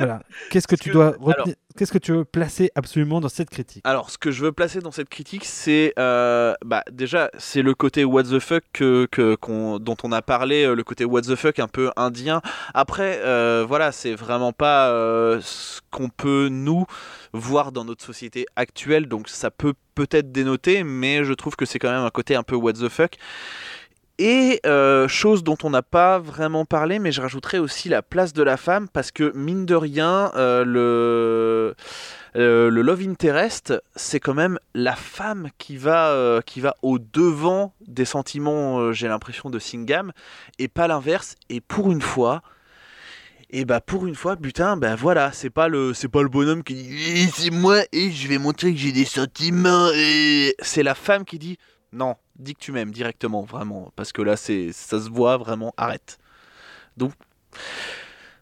[0.00, 0.22] Voilà.
[0.50, 3.82] Qu'est-ce que tu dois retenir Qu'est-ce que tu veux placer absolument dans cette critique?
[3.86, 7.74] Alors, ce que je veux placer dans cette critique, c'est euh, bah, déjà c'est le
[7.74, 9.08] côté what the fuck que,
[9.78, 12.42] dont on a parlé, euh, le côté what the fuck un peu indien.
[12.74, 16.86] Après, euh, voilà, c'est vraiment pas euh, ce qu'on peut nous
[17.32, 21.78] voir dans notre société actuelle, donc ça peut peut-être dénoter, mais je trouve que c'est
[21.78, 23.12] quand même un côté un peu what the fuck.
[24.22, 28.34] Et euh, chose dont on n'a pas vraiment parlé, mais je rajouterais aussi la place
[28.34, 31.74] de la femme, parce que mine de rien, euh, le,
[32.36, 37.72] euh, le Love Interest, c'est quand même la femme qui va, qui va au devant
[37.88, 40.12] des sentiments, j'ai l'impression, de Singham,
[40.58, 41.34] et pas l'inverse.
[41.48, 42.42] Et pour une fois,
[43.48, 46.74] et bah pour une fois, putain, bah voilà, c'est pas le, pas le bonhomme qui
[46.74, 49.88] dit Eh, c'est moi et je vais montrer que j'ai des sentiments.
[49.94, 51.56] Et c'est la femme qui dit
[51.92, 55.72] non, dis que tu m'aimes directement, vraiment, parce que là c'est, ça se voit vraiment,
[55.76, 56.18] arrête.
[56.96, 57.12] Donc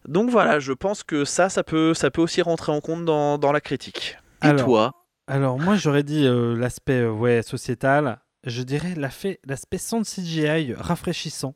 [0.08, 3.36] donc voilà, je pense que ça, ça peut, ça peut aussi rentrer en compte dans,
[3.36, 4.16] dans la critique.
[4.42, 4.94] Et Alors, toi
[5.26, 8.18] Alors, moi, j'aurais dit euh, l'aspect euh, ouais, sociétal.
[8.44, 11.54] Je dirais l'aspect sans CGI rafraîchissant.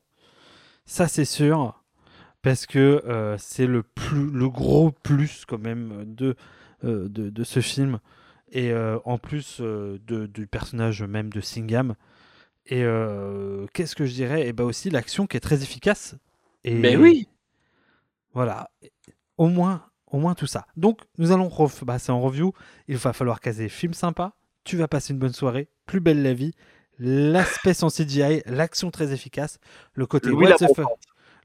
[0.85, 1.83] Ça, c'est sûr.
[2.43, 6.37] Parce que euh, c'est le, plus, le gros plus, quand même, de,
[6.83, 8.01] de, de ce film.
[8.53, 11.95] Et euh, en plus euh, de- du personnage même de Singham.
[12.67, 14.47] Et euh, qu'est-ce que je dirais?
[14.47, 16.15] Et bah aussi l'action qui est très efficace.
[16.65, 17.29] Et Mais oui.
[18.35, 18.71] Voilà.
[19.39, 20.67] Au moins, au moins tout ça.
[20.77, 22.53] Donc, nous allons ref- bah, c'est en review.
[22.89, 24.35] Il va falloir caser film sympa.
[24.65, 25.69] Tu vas passer une bonne soirée.
[25.87, 26.53] Plus belle la vie.
[26.99, 29.59] L'aspect sans CGI, l'action très efficace,
[29.95, 30.87] le côté Louis what the fuck-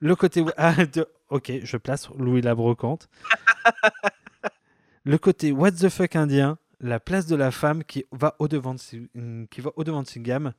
[0.01, 3.10] le côté ah, de- ok, je place Louis la brocante.
[5.03, 8.74] le côté what the fuck indien, la place de la femme qui va au devant
[8.74, 9.10] de, Si-
[9.52, 10.54] qui va au devant de Singham.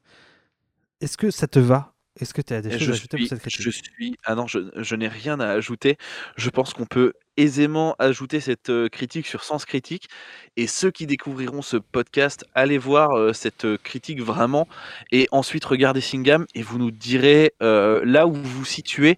[1.01, 1.95] Est-ce que ça te va?
[2.21, 3.61] Est-ce que tu as des choses Je à ajouter pour cette critique?
[3.63, 4.17] je suis.
[4.25, 5.97] Ah non, je, je n'ai rien à ajouter.
[6.37, 10.09] Je pense qu'on peut aisément ajouter cette euh, critique sur Sens Critique.
[10.57, 14.67] Et ceux qui découvriront ce podcast, allez voir euh, cette euh, critique vraiment.
[15.13, 19.17] Et ensuite, regardez Singham et vous nous direz euh, là où vous vous situez.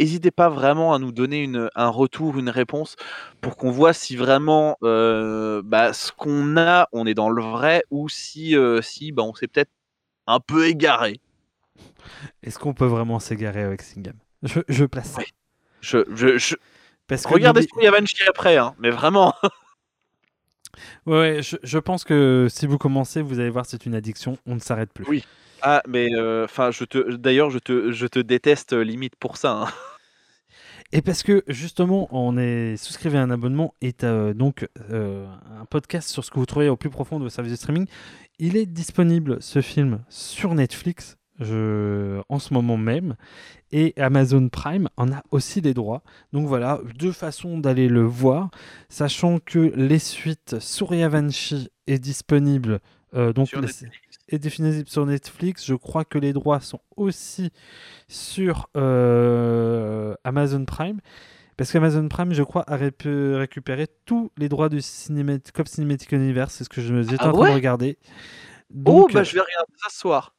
[0.00, 2.96] N'hésitez pas vraiment à nous donner une, un retour, une réponse,
[3.40, 7.82] pour qu'on voit si vraiment euh, bah, ce qu'on a, on est dans le vrai,
[7.90, 9.70] ou si, euh, si bah, on s'est peut-être
[10.26, 11.20] un peu égaré.
[12.42, 14.16] Est-ce qu'on peut vraiment s'égarer avec Singham?
[14.42, 15.18] Je, je place ça.
[15.18, 15.26] Ouais.
[15.80, 16.56] Je, je, je-
[17.06, 19.34] Parce que Regardez ce qu'il y après, hein, mais vraiment.
[21.06, 24.38] Ouais, ouais, je, je pense que si vous commencez, vous allez voir, c'est une addiction,
[24.46, 25.04] on ne s'arrête plus.
[25.08, 25.24] Oui.
[25.62, 29.36] Ah, mais euh, enfin, je te, d'ailleurs, je te, je te déteste euh, limite pour
[29.36, 29.52] ça.
[29.52, 29.66] hein.
[30.92, 35.26] Et parce que justement, on est souscrivez à un abonnement et t'as, donc euh,
[35.60, 37.86] un podcast sur ce que vous trouvez au plus profond de vos services de streaming.
[38.38, 43.16] Il est disponible ce film sur Netflix je, en ce moment même
[43.70, 46.02] et Amazon Prime en a aussi les droits.
[46.32, 48.48] Donc voilà, deux façons d'aller le voir,
[48.88, 52.80] sachant que les suites Suryavanshi est disponible.
[53.14, 53.92] euh, donc Sur les- Netflix.
[54.28, 55.64] Est disponible sur Netflix.
[55.64, 57.50] Je crois que les droits sont aussi
[58.08, 61.00] sur euh, Amazon Prime.
[61.56, 66.12] Parce qu'Amazon Prime, je crois, a ré- récupéré tous les droits du cinéma Cop Cinematic
[66.12, 66.54] Universe.
[66.54, 67.48] C'est ce que je me j'étais Ah en train ouais?
[67.48, 67.98] de regarder.
[68.86, 70.34] Oh, Donc, bah je vais regarder ça ce soir.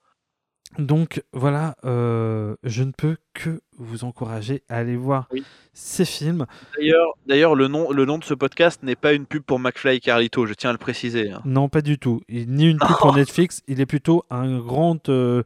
[0.77, 5.43] Donc voilà, euh, je ne peux que vous encourager à aller voir Oui.
[5.73, 6.45] ces films.
[6.77, 9.95] D'ailleurs, d'ailleurs, le nom, le nom de ce podcast n'est pas une pub pour McFly
[9.95, 10.45] et Carlito.
[10.45, 11.31] Je tiens à le préciser.
[11.31, 11.41] hein.
[11.45, 12.21] Non, pas du tout.
[12.29, 13.61] Il- ni une pub pour Netflix.
[13.67, 15.43] Il est plutôt un grand, euh,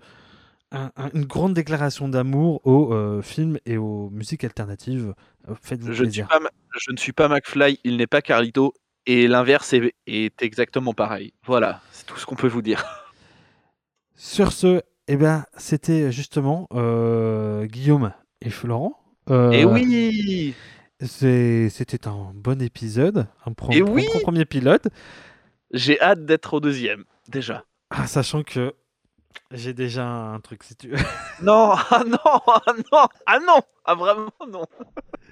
[0.71, 5.13] un- un- une grande déclaration d'amour aux euh, films et aux musiques alternatives.
[5.61, 6.27] Faites-vous Je ne, suis plaisir.
[6.27, 6.39] pas,
[6.79, 8.73] je ne suis pas McFly, il n'est pas Carlito,
[9.05, 11.33] et l'inverse est, est exactement pareil.
[11.45, 12.83] Voilà, c'est tout ce qu'on peut vous dire.
[14.15, 18.99] Sur ce, eh ben, c'était justement euh, Guillaume et Florent.
[19.29, 20.53] Euh, Et oui
[21.01, 24.87] C'était un bon épisode, un, pro- Et pro- oui pro- premier pilote.
[25.71, 27.63] J'ai hâte d'être au deuxième, déjà.
[27.89, 28.73] Ah, sachant que
[29.51, 30.97] j'ai déjà un truc, si tu veux.
[31.41, 34.65] Non, ah non, ah non, ah non, ah vraiment non.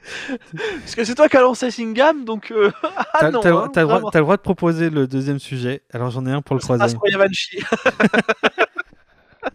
[0.80, 3.40] Parce que c'est toi qui as lancé Singam, donc euh, ah T'as non.
[3.42, 5.84] t'as le droit- hein, le droit, de proposer le deuxième sujet.
[5.94, 6.90] Alors j'en ai un pour le troisième.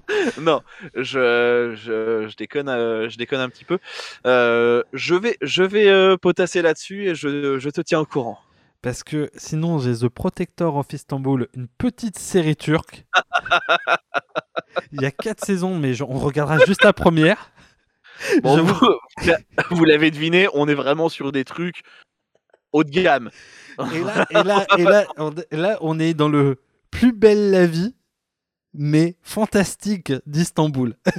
[0.41, 0.63] non,
[0.95, 3.79] je, je, je déconne, euh, je déconne un petit peu.
[4.27, 8.39] Euh, je vais, je vais euh, potasser là-dessus et je, je te tiens au courant.
[8.83, 13.05] Parce que sinon, j'ai The Protector of Istanbul, une petite série turque.
[14.93, 17.51] Il y a quatre saisons, mais on regardera juste la première.
[18.43, 19.33] Bon, vous, vous-
[19.73, 21.83] vous l'avez deviné, on est vraiment sur des trucs
[22.73, 23.31] haut de gamme.
[23.93, 26.57] Et là, et là, et là, on, là, on est dans le
[26.91, 27.95] plus belle la vie,
[28.79, 30.95] mais fantastique d'Istanbul.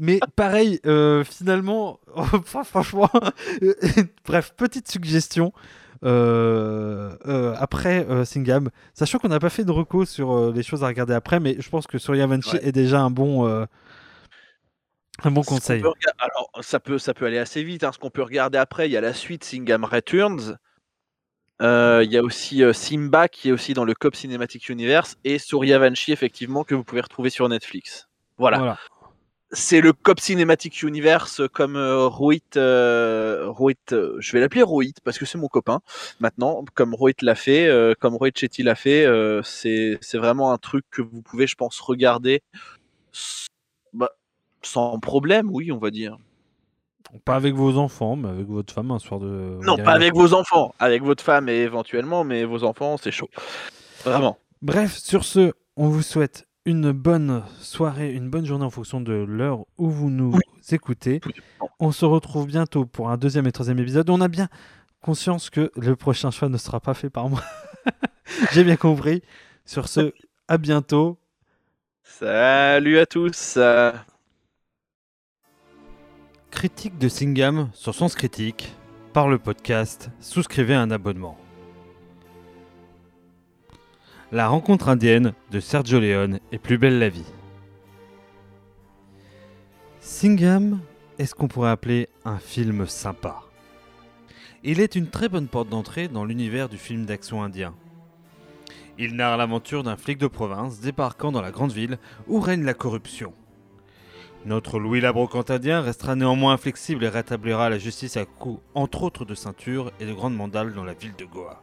[0.00, 3.10] mais pareil, euh, finalement, enfin, franchement,
[3.62, 3.74] euh,
[4.24, 5.52] bref, petite suggestion.
[6.04, 10.88] euh, euh, après Singam, sachant qu'on n'a pas fait de recours sur les choses à
[10.88, 12.66] regarder après, mais je pense que Surya Vanchi Ouais.
[12.68, 13.68] est déjà un bon, un
[15.30, 15.80] bon conseil.
[15.80, 17.84] peut Alors, ça peut, ça peut aller assez vite.
[17.84, 17.92] hein.
[17.92, 20.58] Ce qu'on peut regarder après, il y a la suite Singam Returns.
[21.62, 25.16] Euh, Il y a aussi euh, Simba qui est aussi dans le Cop Cinematic Universe
[25.24, 28.08] et Suryavanshi effectivement que vous pouvez retrouver sur Netflix.
[28.38, 28.58] Voilà.
[28.58, 28.78] Voilà.
[29.54, 35.26] C'est le Cop Cinematic Universe comme euh, Rohit, Rohit, je vais l'appeler Rohit parce que
[35.26, 35.80] c'est mon copain
[36.20, 39.06] maintenant, comme Rohit l'a fait, comme Rohit Chetty l'a fait,
[39.44, 42.42] c'est c'est vraiment un truc que vous pouvez, je pense, regarder
[43.92, 44.10] bah,
[44.62, 46.16] sans problème, oui, on va dire.
[47.24, 49.58] Pas avec vos enfants, mais avec votre femme un soir de.
[49.62, 53.28] Non, pas avec vos enfants, avec votre femme et éventuellement, mais vos enfants, c'est chaud.
[54.04, 54.38] Vraiment.
[54.62, 59.12] Bref, sur ce, on vous souhaite une bonne soirée, une bonne journée en fonction de
[59.12, 60.38] l'heure où vous nous
[60.70, 61.20] écoutez.
[61.80, 64.08] On se retrouve bientôt pour un deuxième et troisième épisode.
[64.10, 64.48] On a bien
[65.00, 67.42] conscience que le prochain choix ne sera pas fait par moi.
[68.52, 69.22] J'ai bien compris.
[69.64, 70.12] Sur ce,
[70.48, 71.18] à bientôt.
[72.02, 73.58] Salut à tous.
[76.52, 78.72] Critique de Singham sur Sens Critique
[79.12, 81.36] par le podcast Souscrivez un abonnement.
[84.30, 87.24] La rencontre indienne de Sergio Leone est plus belle la vie.
[90.00, 90.78] Singham
[91.18, 93.40] est ce qu'on pourrait appeler un film sympa.
[94.62, 97.74] Il est une très bonne porte d'entrée dans l'univers du film d'action indien.
[98.98, 101.98] Il narre l'aventure d'un flic de province débarquant dans la grande ville
[102.28, 103.32] où règne la corruption.
[104.44, 109.24] Notre Louis la brocantadien restera néanmoins inflexible et rétablira la justice à coups, entre autres,
[109.24, 111.62] de ceinture et de grandes mandales dans la ville de Goa.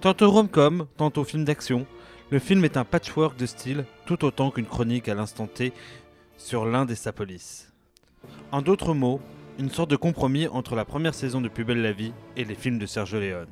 [0.00, 1.86] Tantôt rom-com, tantôt film d'action,
[2.30, 5.72] le film est un patchwork de style tout autant qu'une chronique à l'instant T
[6.36, 7.72] sur l'Inde et sa police.
[8.50, 9.20] En d'autres mots,
[9.60, 12.80] une sorte de compromis entre la première saison de Plus la vie et les films
[12.80, 13.46] de Sergio Leone.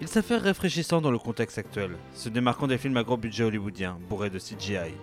[0.00, 3.98] Il s'affaire rafraîchissant dans le contexte actuel, se démarquant des films à gros budget hollywoodiens,
[4.08, 4.94] bourrés de CGI.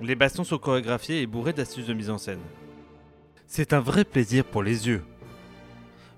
[0.00, 2.40] Les bastons sont chorégraphiés et bourrés d'astuces de mise en scène.
[3.46, 5.02] C'est un vrai plaisir pour les yeux.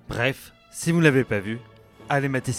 [0.09, 1.59] Bref, si vous ne l'avez pas vu,
[2.09, 2.53] allez mater.